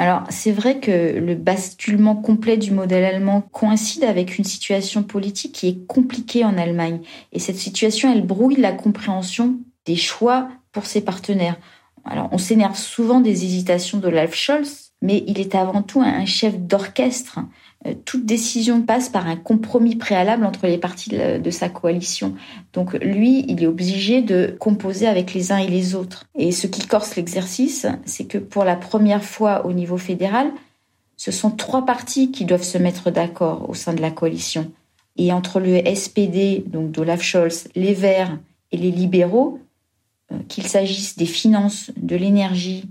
Alors, 0.00 0.22
c'est 0.30 0.52
vrai 0.52 0.78
que 0.78 1.18
le 1.18 1.34
basculement 1.34 2.14
complet 2.14 2.56
du 2.56 2.70
modèle 2.70 3.04
allemand 3.04 3.40
coïncide 3.40 4.04
avec 4.04 4.38
une 4.38 4.44
situation 4.44 5.02
politique 5.02 5.52
qui 5.52 5.68
est 5.68 5.86
compliquée 5.86 6.44
en 6.44 6.56
Allemagne. 6.56 7.00
Et 7.32 7.40
cette 7.40 7.56
situation, 7.56 8.12
elle 8.12 8.24
brouille 8.24 8.56
la 8.56 8.70
compréhension 8.70 9.58
des 9.86 9.96
choix 9.96 10.48
pour 10.70 10.86
ses 10.86 11.00
partenaires. 11.00 11.56
Alors, 12.04 12.28
on 12.30 12.38
s'énerve 12.38 12.76
souvent 12.76 13.20
des 13.20 13.44
hésitations 13.44 13.98
d'Olaf 13.98 14.34
Scholz, 14.34 14.92
mais 15.02 15.24
il 15.26 15.40
est 15.40 15.56
avant 15.56 15.82
tout 15.82 16.00
un 16.00 16.26
chef 16.26 16.56
d'orchestre. 16.56 17.40
Euh, 17.86 17.94
toute 18.04 18.26
décision 18.26 18.82
passe 18.82 19.08
par 19.08 19.26
un 19.26 19.36
compromis 19.36 19.96
préalable 19.96 20.44
entre 20.44 20.66
les 20.66 20.78
parties 20.78 21.10
de 21.10 21.50
sa 21.50 21.68
coalition. 21.68 22.34
Donc 22.72 22.94
lui, 22.94 23.44
il 23.48 23.62
est 23.62 23.66
obligé 23.66 24.22
de 24.22 24.56
composer 24.58 25.06
avec 25.06 25.34
les 25.34 25.52
uns 25.52 25.58
et 25.58 25.68
les 25.68 25.94
autres. 25.94 26.24
Et 26.34 26.52
ce 26.52 26.66
qui 26.66 26.86
corse 26.86 27.16
l'exercice, 27.16 27.86
c'est 28.04 28.24
que 28.24 28.38
pour 28.38 28.64
la 28.64 28.76
première 28.76 29.22
fois 29.22 29.66
au 29.66 29.72
niveau 29.72 29.96
fédéral, 29.96 30.50
ce 31.16 31.32
sont 31.32 31.50
trois 31.50 31.84
partis 31.84 32.30
qui 32.30 32.44
doivent 32.44 32.62
se 32.62 32.78
mettre 32.78 33.10
d'accord 33.10 33.68
au 33.68 33.74
sein 33.74 33.92
de 33.92 34.00
la 34.00 34.10
coalition. 34.10 34.70
Et 35.16 35.32
entre 35.32 35.58
le 35.58 35.82
SPD, 35.94 36.64
donc 36.66 36.92
d'Olaf 36.92 37.22
Scholz, 37.22 37.68
les 37.74 37.92
Verts 37.92 38.38
et 38.70 38.76
les 38.76 38.92
libéraux, 38.92 39.58
euh, 40.32 40.38
qu'il 40.48 40.66
s'agisse 40.66 41.16
des 41.16 41.26
finances, 41.26 41.90
de 41.96 42.14
l'énergie 42.14 42.84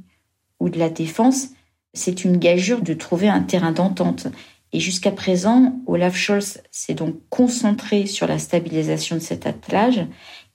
ou 0.60 0.70
de 0.70 0.78
la 0.78 0.90
défense, 0.90 1.48
c'est 1.94 2.26
une 2.26 2.38
gageure 2.38 2.82
de 2.82 2.94
trouver 2.94 3.30
un 3.30 3.42
terrain 3.42 3.72
d'entente. 3.72 4.28
Et 4.74 4.80
jusqu'à 4.80 5.12
présent, 5.12 5.80
Olaf 5.88 6.16
Scholz 6.16 6.62
s'est 6.72 6.94
donc 6.94 7.16
concentré 7.30 8.06
sur 8.06 8.28
la 8.28 8.38
stabilisation 8.38 9.16
de 9.16 9.22
cet 9.22 9.48
attelage 9.48 10.06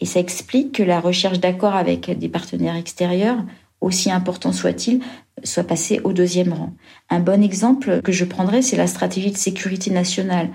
et 0.01 0.07
ça 0.07 0.20
explique 0.20 0.72
que 0.72 0.83
la 0.83 1.01
recherche 1.01 1.40
d'accord 1.40 1.75
avec 1.75 2.18
des 2.18 2.29
partenaires 2.29 2.77
extérieurs, 2.77 3.38
aussi 3.81 4.11
important 4.11 4.53
soit-il, 4.53 5.01
soit 5.44 5.64
passée 5.64 6.01
au 6.05 6.12
deuxième 6.12 6.53
rang. 6.53 6.72
Un 7.09 7.20
bon 7.20 7.42
exemple 7.42 8.03
que 8.03 8.12
je 8.12 8.25
prendrai, 8.25 8.62
c'est 8.62 8.77
la 8.77 8.87
stratégie 8.87 9.31
de 9.31 9.37
sécurité 9.37 9.90
nationale. 9.90 10.51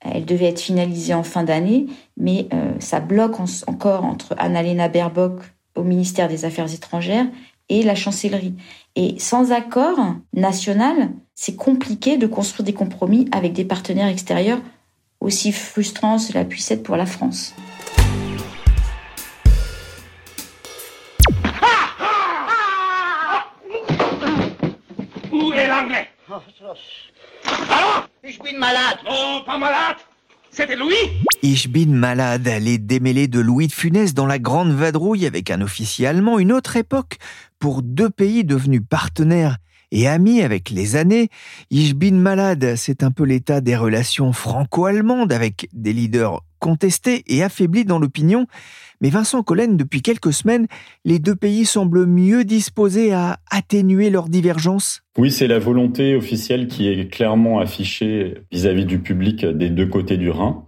Elle 0.00 0.24
devait 0.24 0.46
être 0.46 0.60
finalisée 0.60 1.14
en 1.14 1.22
fin 1.22 1.42
d'année, 1.42 1.86
mais 2.16 2.48
euh, 2.52 2.72
ça 2.78 3.00
bloque 3.00 3.38
encore 3.66 4.04
entre 4.04 4.34
Annalena 4.38 4.88
Baerbock 4.88 5.40
au 5.74 5.82
ministère 5.82 6.28
des 6.28 6.44
Affaires 6.44 6.72
étrangères 6.72 7.26
et 7.70 7.82
la 7.82 7.94
chancellerie. 7.94 8.54
Et 8.96 9.18
sans 9.18 9.52
accord 9.52 9.98
national, 10.34 11.10
c'est 11.34 11.56
compliqué 11.56 12.18
de 12.18 12.26
construire 12.26 12.66
des 12.66 12.74
compromis 12.74 13.28
avec 13.32 13.54
des 13.54 13.64
partenaires 13.64 14.08
extérieurs, 14.08 14.60
aussi 15.20 15.52
frustrant 15.52 16.18
cela 16.18 16.44
puisse 16.44 16.70
être 16.70 16.82
pour 16.82 16.96
la 16.96 17.06
France. 17.06 17.54
Où 25.32 25.52
est 25.52 25.68
l'anglais? 25.68 26.08
Allons 26.28 28.02
Je 28.24 28.30
suis 28.30 28.56
malade? 28.56 28.98
Non, 29.04 29.42
pas 29.46 29.56
malade. 29.56 29.96
C'était 30.50 30.76
Louis? 30.76 30.94
Ich 31.42 31.72
bin 31.72 31.86
malade, 31.86 32.50
les 32.60 32.76
démêlés 32.76 33.26
de 33.26 33.40
Louis 33.40 33.66
de 33.66 33.72
Funès 33.72 34.12
dans 34.12 34.26
la 34.26 34.38
grande 34.38 34.72
vadrouille 34.72 35.24
avec 35.24 35.50
un 35.50 35.62
officier 35.62 36.06
allemand, 36.06 36.38
une 36.38 36.52
autre 36.52 36.76
époque 36.76 37.16
pour 37.58 37.82
deux 37.82 38.10
pays 38.10 38.44
devenus 38.44 38.82
partenaires 38.86 39.56
et 39.90 40.06
amis 40.06 40.42
avec 40.42 40.68
les 40.68 40.96
années. 40.96 41.30
Ich 41.70 41.94
bin 41.94 42.12
malade, 42.12 42.74
c'est 42.76 43.02
un 43.02 43.10
peu 43.10 43.24
l'état 43.24 43.62
des 43.62 43.74
relations 43.74 44.34
franco-allemandes 44.34 45.32
avec 45.32 45.70
des 45.72 45.94
leaders 45.94 46.42
contestés 46.58 47.24
et 47.26 47.42
affaiblis 47.42 47.86
dans 47.86 47.98
l'opinion. 47.98 48.46
Mais 49.00 49.08
Vincent 49.08 49.42
Collen, 49.42 49.78
depuis 49.78 50.02
quelques 50.02 50.34
semaines, 50.34 50.66
les 51.06 51.18
deux 51.18 51.36
pays 51.36 51.64
semblent 51.64 52.04
mieux 52.04 52.44
disposés 52.44 53.14
à 53.14 53.38
atténuer 53.50 54.10
leurs 54.10 54.28
divergences. 54.28 55.00
Oui, 55.16 55.30
c'est 55.30 55.48
la 55.48 55.58
volonté 55.58 56.14
officielle 56.14 56.68
qui 56.68 56.86
est 56.86 57.10
clairement 57.10 57.60
affichée 57.60 58.34
vis-à-vis 58.52 58.84
du 58.84 58.98
public 58.98 59.46
des 59.46 59.70
deux 59.70 59.86
côtés 59.86 60.18
du 60.18 60.28
Rhin. 60.28 60.66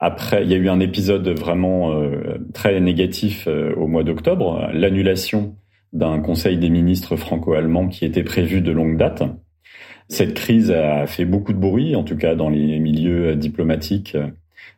Après, 0.00 0.44
il 0.44 0.50
y 0.50 0.54
a 0.54 0.58
eu 0.58 0.68
un 0.68 0.80
épisode 0.80 1.28
vraiment 1.28 1.92
euh, 1.92 2.38
très 2.54 2.80
négatif 2.80 3.46
euh, 3.48 3.74
au 3.74 3.88
mois 3.88 4.04
d'octobre, 4.04 4.68
l'annulation 4.72 5.56
d'un 5.92 6.20
conseil 6.20 6.58
des 6.58 6.70
ministres 6.70 7.16
franco-allemands 7.16 7.88
qui 7.88 8.04
était 8.04 8.22
prévu 8.22 8.60
de 8.60 8.70
longue 8.70 8.96
date. 8.96 9.22
Cette 10.08 10.34
crise 10.34 10.70
a 10.70 11.06
fait 11.06 11.24
beaucoup 11.24 11.52
de 11.52 11.58
bruit, 11.58 11.96
en 11.96 12.04
tout 12.04 12.16
cas 12.16 12.34
dans 12.34 12.48
les 12.48 12.78
milieux 12.78 13.36
diplomatiques 13.36 14.16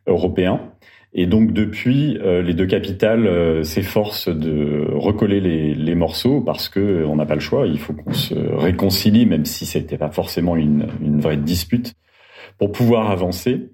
européens. 0.07 0.73
Et 1.13 1.27
donc 1.27 1.53
depuis, 1.53 2.19
euh, 2.19 2.41
les 2.41 2.55
deux 2.55 2.67
capitales 2.67 3.27
euh, 3.27 3.65
s'efforcent 3.65 4.29
de 4.29 4.87
recoller 4.93 5.41
les, 5.41 5.75
les, 5.75 5.95
morceaux 5.97 6.41
parce 6.41 6.69
que 6.69 7.05
on 7.05 7.17
n'a 7.17 7.27
pas 7.27 7.35
le 7.35 7.41
choix. 7.41 7.67
Il 7.67 7.81
faut 7.81 7.93
qu'on 7.93 8.13
se 8.13 8.35
réconcilie, 8.35 9.27
même 9.27 9.45
si 9.45 9.67
c'était 9.67 9.99
pas 9.99 10.11
forcément 10.11 10.55
une, 10.55 10.87
une 11.03 11.21
vraie 11.21 11.37
dispute, 11.37 11.95
pour 12.59 12.71
pouvoir 12.71 13.11
avancer. 13.11 13.71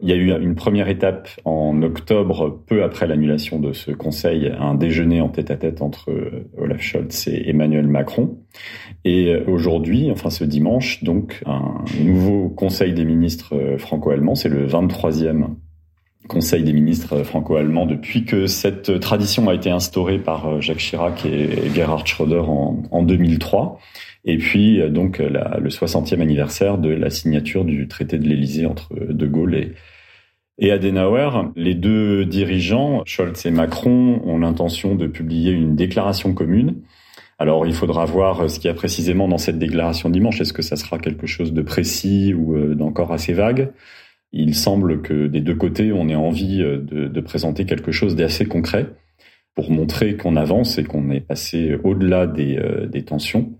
Il 0.00 0.08
y 0.08 0.12
a 0.12 0.16
eu 0.16 0.30
une 0.42 0.54
première 0.54 0.88
étape 0.88 1.28
en 1.44 1.80
octobre, 1.82 2.62
peu 2.66 2.82
après 2.82 3.06
l'annulation 3.06 3.60
de 3.60 3.72
ce 3.72 3.92
conseil, 3.92 4.52
un 4.58 4.74
déjeuner 4.74 5.20
en 5.20 5.28
tête-à-tête 5.28 5.82
entre 5.82 6.10
euh, 6.10 6.50
Olaf 6.58 6.80
Scholz 6.80 7.28
et 7.28 7.48
Emmanuel 7.48 7.86
Macron. 7.86 8.38
Et 9.04 9.34
aujourd'hui, 9.46 10.10
enfin 10.10 10.30
ce 10.30 10.44
dimanche, 10.44 11.04
donc 11.04 11.42
un 11.46 11.84
nouveau 12.00 12.48
conseil 12.48 12.92
des 12.92 13.04
ministres 13.04 13.76
franco-allemands, 13.78 14.34
c'est 14.34 14.48
le 14.48 14.66
23e 14.66 15.46
Conseil 16.26 16.64
des 16.64 16.72
ministres 16.72 17.22
franco-allemands 17.22 17.84
depuis 17.84 18.24
que 18.24 18.46
cette 18.46 18.98
tradition 18.98 19.46
a 19.50 19.54
été 19.54 19.70
instaurée 19.70 20.18
par 20.18 20.46
euh, 20.46 20.60
Jacques 20.60 20.78
Chirac 20.78 21.26
et 21.26 21.68
Gerhard 21.74 22.06
Schröder 22.06 22.40
en, 22.48 22.82
en 22.90 23.02
2003. 23.02 23.78
Et 24.24 24.38
puis 24.38 24.80
euh, 24.80 24.88
donc 24.88 25.18
la, 25.18 25.58
le 25.60 25.68
60e 25.70 26.20
anniversaire 26.20 26.78
de 26.78 26.90
la 26.90 27.10
signature 27.10 27.64
du 27.64 27.88
traité 27.88 28.18
de 28.18 28.26
l'Élysée 28.26 28.66
entre 28.66 28.94
De 28.94 29.26
Gaulle 29.26 29.72
et, 30.58 30.70
Adenauer. 30.70 31.30
Les 31.56 31.74
deux 31.74 32.24
dirigeants, 32.24 33.02
Scholz 33.04 33.44
et 33.46 33.50
Macron, 33.50 34.20
ont 34.24 34.38
l'intention 34.38 34.94
de 34.94 35.06
publier 35.06 35.52
une 35.52 35.76
déclaration 35.76 36.32
commune. 36.32 36.76
Alors 37.38 37.66
il 37.66 37.74
faudra 37.74 38.04
voir 38.04 38.48
ce 38.48 38.58
qu'il 38.58 38.68
y 38.68 38.70
a 38.70 38.74
précisément 38.74 39.28
dans 39.28 39.38
cette 39.38 39.58
déclaration 39.58 40.08
dimanche. 40.08 40.40
Est-ce 40.40 40.52
que 40.52 40.62
ça 40.62 40.76
sera 40.76 40.98
quelque 40.98 41.26
chose 41.26 41.52
de 41.52 41.62
précis 41.62 42.32
ou 42.32 42.56
euh, 42.56 42.74
d'encore 42.74 43.12
assez 43.12 43.32
vague? 43.32 43.72
Il 44.32 44.54
semble 44.54 45.02
que 45.02 45.26
des 45.26 45.40
deux 45.40 45.54
côtés, 45.54 45.92
on 45.92 46.08
ait 46.08 46.14
envie 46.14 46.62
euh, 46.62 46.78
de, 46.78 47.20
présenter 47.20 47.66
quelque 47.66 47.92
chose 47.92 48.16
d'assez 48.16 48.46
concret 48.46 48.86
pour 49.54 49.70
montrer 49.70 50.16
qu'on 50.16 50.36
avance 50.36 50.78
et 50.78 50.84
qu'on 50.84 51.10
est 51.10 51.20
passé 51.20 51.78
au-delà 51.84 52.22
euh, 52.38 52.86
des 52.86 53.04
tensions 53.04 53.52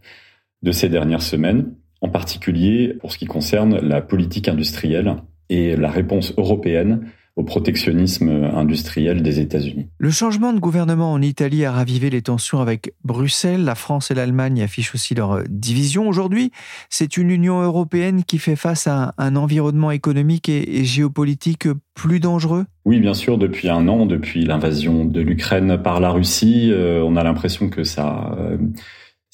de 0.64 0.72
ces 0.72 0.88
dernières 0.88 1.22
semaines, 1.22 1.74
en 2.00 2.08
particulier 2.08 2.94
pour 3.00 3.12
ce 3.12 3.18
qui 3.18 3.26
concerne 3.26 3.78
la 3.78 4.00
politique 4.00 4.48
industrielle 4.48 5.16
et 5.50 5.76
la 5.76 5.90
réponse 5.90 6.32
européenne 6.36 7.06
au 7.36 7.42
protectionnisme 7.42 8.28
industriel 8.54 9.20
des 9.20 9.40
États-Unis. 9.40 9.88
Le 9.98 10.10
changement 10.10 10.52
de 10.52 10.60
gouvernement 10.60 11.12
en 11.12 11.20
Italie 11.20 11.64
a 11.64 11.72
ravivé 11.72 12.08
les 12.08 12.22
tensions 12.22 12.60
avec 12.60 12.94
Bruxelles. 13.02 13.64
La 13.64 13.74
France 13.74 14.12
et 14.12 14.14
l'Allemagne 14.14 14.62
affichent 14.62 14.94
aussi 14.94 15.16
leur 15.16 15.42
division. 15.48 16.08
Aujourd'hui, 16.08 16.52
c'est 16.90 17.16
une 17.16 17.30
Union 17.30 17.60
européenne 17.60 18.22
qui 18.22 18.38
fait 18.38 18.54
face 18.54 18.86
à 18.86 19.14
un 19.18 19.34
environnement 19.34 19.90
économique 19.90 20.48
et 20.48 20.84
géopolitique 20.84 21.66
plus 21.94 22.20
dangereux? 22.20 22.66
Oui, 22.84 23.00
bien 23.00 23.14
sûr, 23.14 23.36
depuis 23.36 23.68
un 23.68 23.88
an, 23.88 24.06
depuis 24.06 24.44
l'invasion 24.44 25.04
de 25.04 25.20
l'Ukraine 25.20 25.80
par 25.82 25.98
la 25.98 26.10
Russie, 26.10 26.70
euh, 26.70 27.02
on 27.02 27.16
a 27.16 27.24
l'impression 27.24 27.68
que 27.68 27.82
ça, 27.82 28.36
euh, 28.38 28.58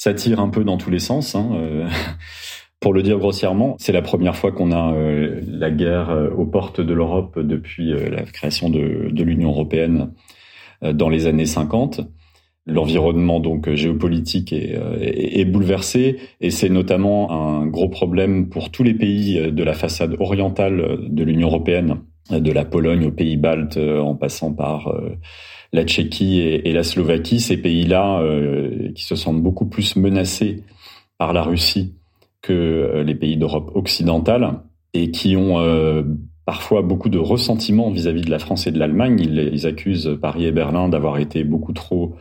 ça 0.00 0.14
tire 0.14 0.40
un 0.40 0.48
peu 0.48 0.64
dans 0.64 0.78
tous 0.78 0.88
les 0.88 0.98
sens. 0.98 1.34
Hein, 1.34 1.50
euh. 1.52 1.86
Pour 2.80 2.94
le 2.94 3.02
dire 3.02 3.18
grossièrement, 3.18 3.76
c'est 3.78 3.92
la 3.92 4.00
première 4.00 4.34
fois 4.34 4.50
qu'on 4.50 4.72
a 4.72 4.94
euh, 4.94 5.42
la 5.46 5.70
guerre 5.70 6.08
euh, 6.08 6.30
aux 6.30 6.46
portes 6.46 6.80
de 6.80 6.94
l'Europe 6.94 7.38
depuis 7.38 7.92
la 7.92 8.22
création 8.22 8.70
de, 8.70 9.10
de 9.12 9.22
l'Union 9.22 9.50
européenne 9.50 10.12
dans 10.80 11.10
les 11.10 11.26
années 11.26 11.44
50. 11.44 12.00
L'environnement 12.64 13.38
donc 13.38 13.70
géopolitique 13.74 14.54
est, 14.54 14.80
est, 15.02 15.40
est 15.40 15.44
bouleversé 15.44 16.16
et 16.40 16.50
c'est 16.50 16.70
notamment 16.70 17.30
un 17.32 17.66
gros 17.66 17.90
problème 17.90 18.48
pour 18.48 18.70
tous 18.70 18.82
les 18.82 18.94
pays 18.94 19.52
de 19.52 19.62
la 19.62 19.74
façade 19.74 20.16
orientale 20.18 21.00
de 21.06 21.22
l'Union 21.22 21.48
européenne, 21.48 21.98
de 22.30 22.52
la 22.52 22.64
Pologne 22.64 23.04
aux 23.04 23.12
pays 23.12 23.36
baltes 23.36 23.76
en 23.76 24.14
passant 24.14 24.54
par 24.54 24.90
la 25.72 25.84
Tchéquie 25.84 26.40
et, 26.40 26.72
la 26.72 26.82
Slovaquie. 26.82 27.40
Ces 27.40 27.56
pays-là 27.56 28.22
qui 28.94 29.04
se 29.04 29.14
sentent 29.14 29.42
beaucoup 29.42 29.66
plus 29.66 29.96
menacés 29.96 30.64
par 31.18 31.32
la 31.32 31.42
Russie 31.42 31.94
que 32.42 32.52
euh, 32.52 33.04
les 33.04 33.14
pays 33.14 33.36
d'Europe 33.36 33.70
occidentale 33.74 34.60
et 34.94 35.10
qui 35.10 35.36
ont 35.36 35.60
euh, 35.60 36.02
parfois 36.46 36.82
beaucoup 36.82 37.08
de 37.08 37.18
ressentiment 37.18 37.90
vis-à-vis 37.90 38.22
de 38.22 38.30
la 38.30 38.38
France 38.38 38.66
et 38.66 38.72
de 38.72 38.78
l'Allemagne. 38.78 39.20
Ils, 39.20 39.66
accusent 39.66 40.18
Paris 40.20 40.46
et 40.46 40.52
Berlin 40.52 40.88
d'avoir 40.88 41.18
été 41.18 41.44
beaucoup 41.44 41.72
trop 41.72 42.14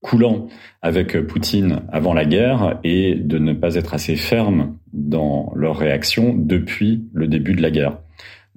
coulants 0.00 0.48
avec 0.80 1.20
Poutine 1.26 1.82
avant 1.92 2.14
la 2.14 2.24
guerre 2.24 2.80
et 2.84 3.14
de 3.14 3.38
ne 3.38 3.52
pas 3.52 3.74
être 3.74 3.94
assez 3.94 4.16
fermes 4.16 4.78
dans 4.92 5.52
leur 5.54 5.76
réaction 5.76 6.34
depuis 6.34 7.04
le 7.12 7.26
début 7.26 7.54
de 7.54 7.62
la 7.62 7.70
guerre, 7.70 7.98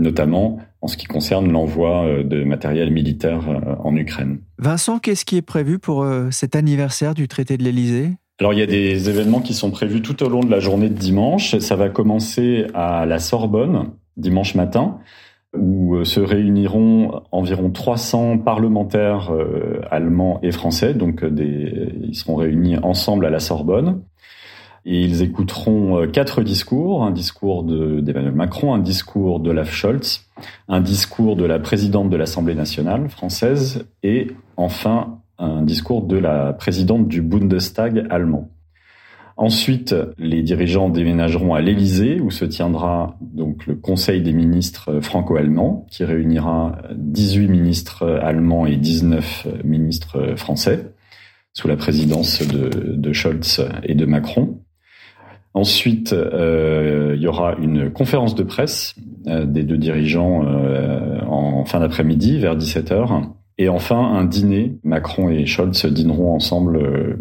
notamment 0.01 0.59
en 0.81 0.87
ce 0.87 0.97
qui 0.97 1.05
concerne 1.05 1.51
l'envoi 1.51 2.05
euh, 2.05 2.23
de 2.23 2.43
matériel 2.43 2.91
militaire 2.91 3.41
en 3.83 3.95
Ukraine. 3.95 4.39
Vincent, 4.57 4.99
qu'est-ce 4.99 5.25
qui 5.25 5.37
est 5.37 5.41
prévu 5.41 5.79
pour 5.79 6.05
cet 6.31 6.55
anniversaire 6.55 7.13
du 7.13 7.27
traité 7.27 7.57
de 7.57 7.63
l'Élysée? 7.63 8.11
Alors 8.39 8.53
il 8.53 8.59
y 8.59 8.63
a 8.63 8.67
des 8.67 9.09
événements 9.09 9.41
qui 9.41 9.53
sont 9.53 9.69
prévus 9.69 10.01
tout 10.01 10.23
au 10.23 10.29
long 10.29 10.39
de 10.39 10.49
la 10.49 10.59
journée 10.59 10.89
de 10.89 10.97
dimanche. 10.97 11.57
Ça 11.59 11.75
va 11.75 11.89
commencer 11.89 12.65
à 12.73 13.05
la 13.05 13.19
Sorbonne 13.19 13.91
dimanche 14.17 14.55
matin 14.55 14.99
où 15.57 15.95
euh, 15.95 16.05
se 16.05 16.19
réuniront 16.19 17.23
environ 17.31 17.69
300 17.69 18.39
parlementaires 18.39 19.31
euh, 19.33 19.81
allemands 19.91 20.39
et 20.43 20.51
français. 20.51 20.93
Donc 20.93 21.23
euh, 21.23 21.29
des, 21.29 21.93
ils 22.01 22.15
seront 22.15 22.35
réunis 22.35 22.77
ensemble 22.77 23.25
à 23.25 23.29
la 23.29 23.39
Sorbonne. 23.39 24.01
Ils 24.83 25.21
écouteront 25.21 26.07
quatre 26.07 26.41
discours, 26.41 27.03
un 27.03 27.11
discours 27.11 27.63
d'Emmanuel 27.63 28.33
Macron, 28.33 28.73
un 28.73 28.79
discours 28.79 29.39
de 29.39 29.51
Olaf 29.51 29.71
Scholz, 29.71 30.25
un 30.67 30.81
discours 30.81 31.35
de 31.35 31.45
la 31.45 31.59
présidente 31.59 32.09
de 32.09 32.17
l'Assemblée 32.17 32.55
nationale 32.55 33.07
française 33.09 33.85
et 34.01 34.31
enfin 34.57 35.19
un 35.37 35.61
discours 35.61 36.01
de 36.03 36.17
la 36.17 36.53
présidente 36.53 37.07
du 37.07 37.21
Bundestag 37.21 38.07
allemand. 38.09 38.49
Ensuite, 39.37 39.95
les 40.19 40.43
dirigeants 40.43 40.89
déménageront 40.89 41.55
à 41.55 41.61
l'Élysée, 41.61 42.19
où 42.19 42.29
se 42.29 42.45
tiendra 42.45 43.17
donc 43.21 43.65
le 43.65 43.75
Conseil 43.75 44.21
des 44.21 44.33
ministres 44.33 44.99
franco-allemands, 44.99 45.87
qui 45.89 46.03
réunira 46.03 46.77
18 46.95 47.47
ministres 47.47 48.19
allemands 48.21 48.67
et 48.67 48.75
19 48.75 49.47
ministres 49.63 50.35
français, 50.35 50.93
sous 51.53 51.67
la 51.67 51.75
présidence 51.75 52.47
de, 52.47 52.69
de 52.95 53.13
Scholz 53.13 53.67
et 53.83 53.95
de 53.95 54.05
Macron. 54.05 54.59
Ensuite, 55.53 56.13
euh, 56.13 57.13
il 57.15 57.21
y 57.21 57.27
aura 57.27 57.55
une 57.61 57.91
conférence 57.91 58.35
de 58.35 58.43
presse 58.43 58.95
euh, 59.27 59.45
des 59.45 59.63
deux 59.63 59.77
dirigeants 59.77 60.45
euh, 60.45 61.19
en 61.27 61.65
fin 61.65 61.79
d'après-midi, 61.81 62.39
vers 62.39 62.55
17 62.55 62.91
heures, 62.91 63.21
et 63.57 63.67
enfin, 63.67 63.99
un 63.99 64.23
dîner. 64.23 64.77
Macron 64.83 65.29
et 65.29 65.45
Scholz 65.45 65.85
dîneront 65.85 66.33
ensemble, 66.33 66.77
euh, 66.77 67.17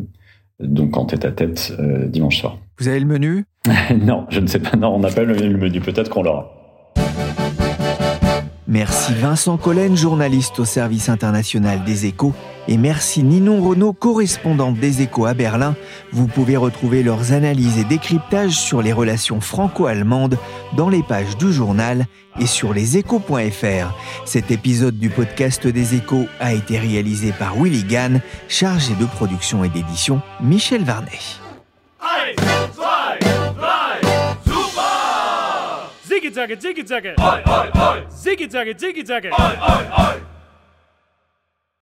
donc 0.60 0.96
en 0.96 1.06
tête 1.06 1.24
à 1.24 1.32
tête, 1.32 1.74
euh, 1.78 2.06
dimanche 2.06 2.40
soir. 2.40 2.58
Vous 2.78 2.88
avez 2.88 3.00
le 3.00 3.06
menu? 3.06 3.44
Non, 4.00 4.26
je 4.30 4.40
ne 4.40 4.46
sais 4.46 4.60
pas. 4.60 4.76
Non, 4.76 4.94
on 4.94 5.00
n'a 5.00 5.10
pas 5.10 5.24
le 5.24 5.34
menu. 5.34 5.80
Peut-être 5.80 6.08
qu'on 6.08 6.22
l'aura. 6.22 6.59
Merci 8.70 9.14
Vincent 9.14 9.56
Collen, 9.56 9.96
journaliste 9.96 10.61
au 10.61 10.64
service 10.64 11.09
international 11.09 11.83
des 11.83 12.06
échos. 12.06 12.33
Et 12.68 12.76
merci 12.76 13.24
Ninon 13.24 13.61
Renaud, 13.61 13.92
correspondante 13.92 14.78
des 14.78 15.02
échos 15.02 15.26
à 15.26 15.35
Berlin. 15.35 15.74
Vous 16.12 16.28
pouvez 16.28 16.56
retrouver 16.56 17.02
leurs 17.02 17.33
analyses 17.33 17.78
et 17.78 17.85
décryptages 17.85 18.56
sur 18.56 18.80
les 18.80 18.92
relations 18.92 19.40
franco-allemandes 19.40 20.38
dans 20.76 20.88
les 20.88 21.02
pages 21.02 21.37
du 21.37 21.52
journal 21.52 22.06
et 22.38 22.46
sur 22.46 22.72
leséchos.fr. 22.72 23.92
Cet 24.24 24.52
épisode 24.52 25.00
du 25.00 25.11
podcast 25.11 25.66
des 25.66 25.96
échos 25.96 26.26
a 26.38 26.54
été 26.54 26.78
réalisé 26.78 27.33
par 27.33 27.56
Willy 27.56 27.83
Gann, 27.83 28.20
chargé 28.46 28.94
de 28.94 29.04
production 29.04 29.64
et 29.64 29.68
d'édition 29.68 30.22
Michel 30.40 30.85
Varnet. 30.85 31.18
ziggy 36.30 36.56
zaggy, 36.56 36.56
ziggy 36.60 36.84
zaggy. 36.84 37.14
Oi, 37.18 37.42
oi, 37.46 37.70
oi. 37.74 38.06
Ziggy 38.10 38.48
zaggy, 38.48 38.74
ziggy 38.74 39.04
zaggy. 39.04 39.30
Oi, 39.30 39.56
oi, 39.60 39.84
oi. 39.98 40.29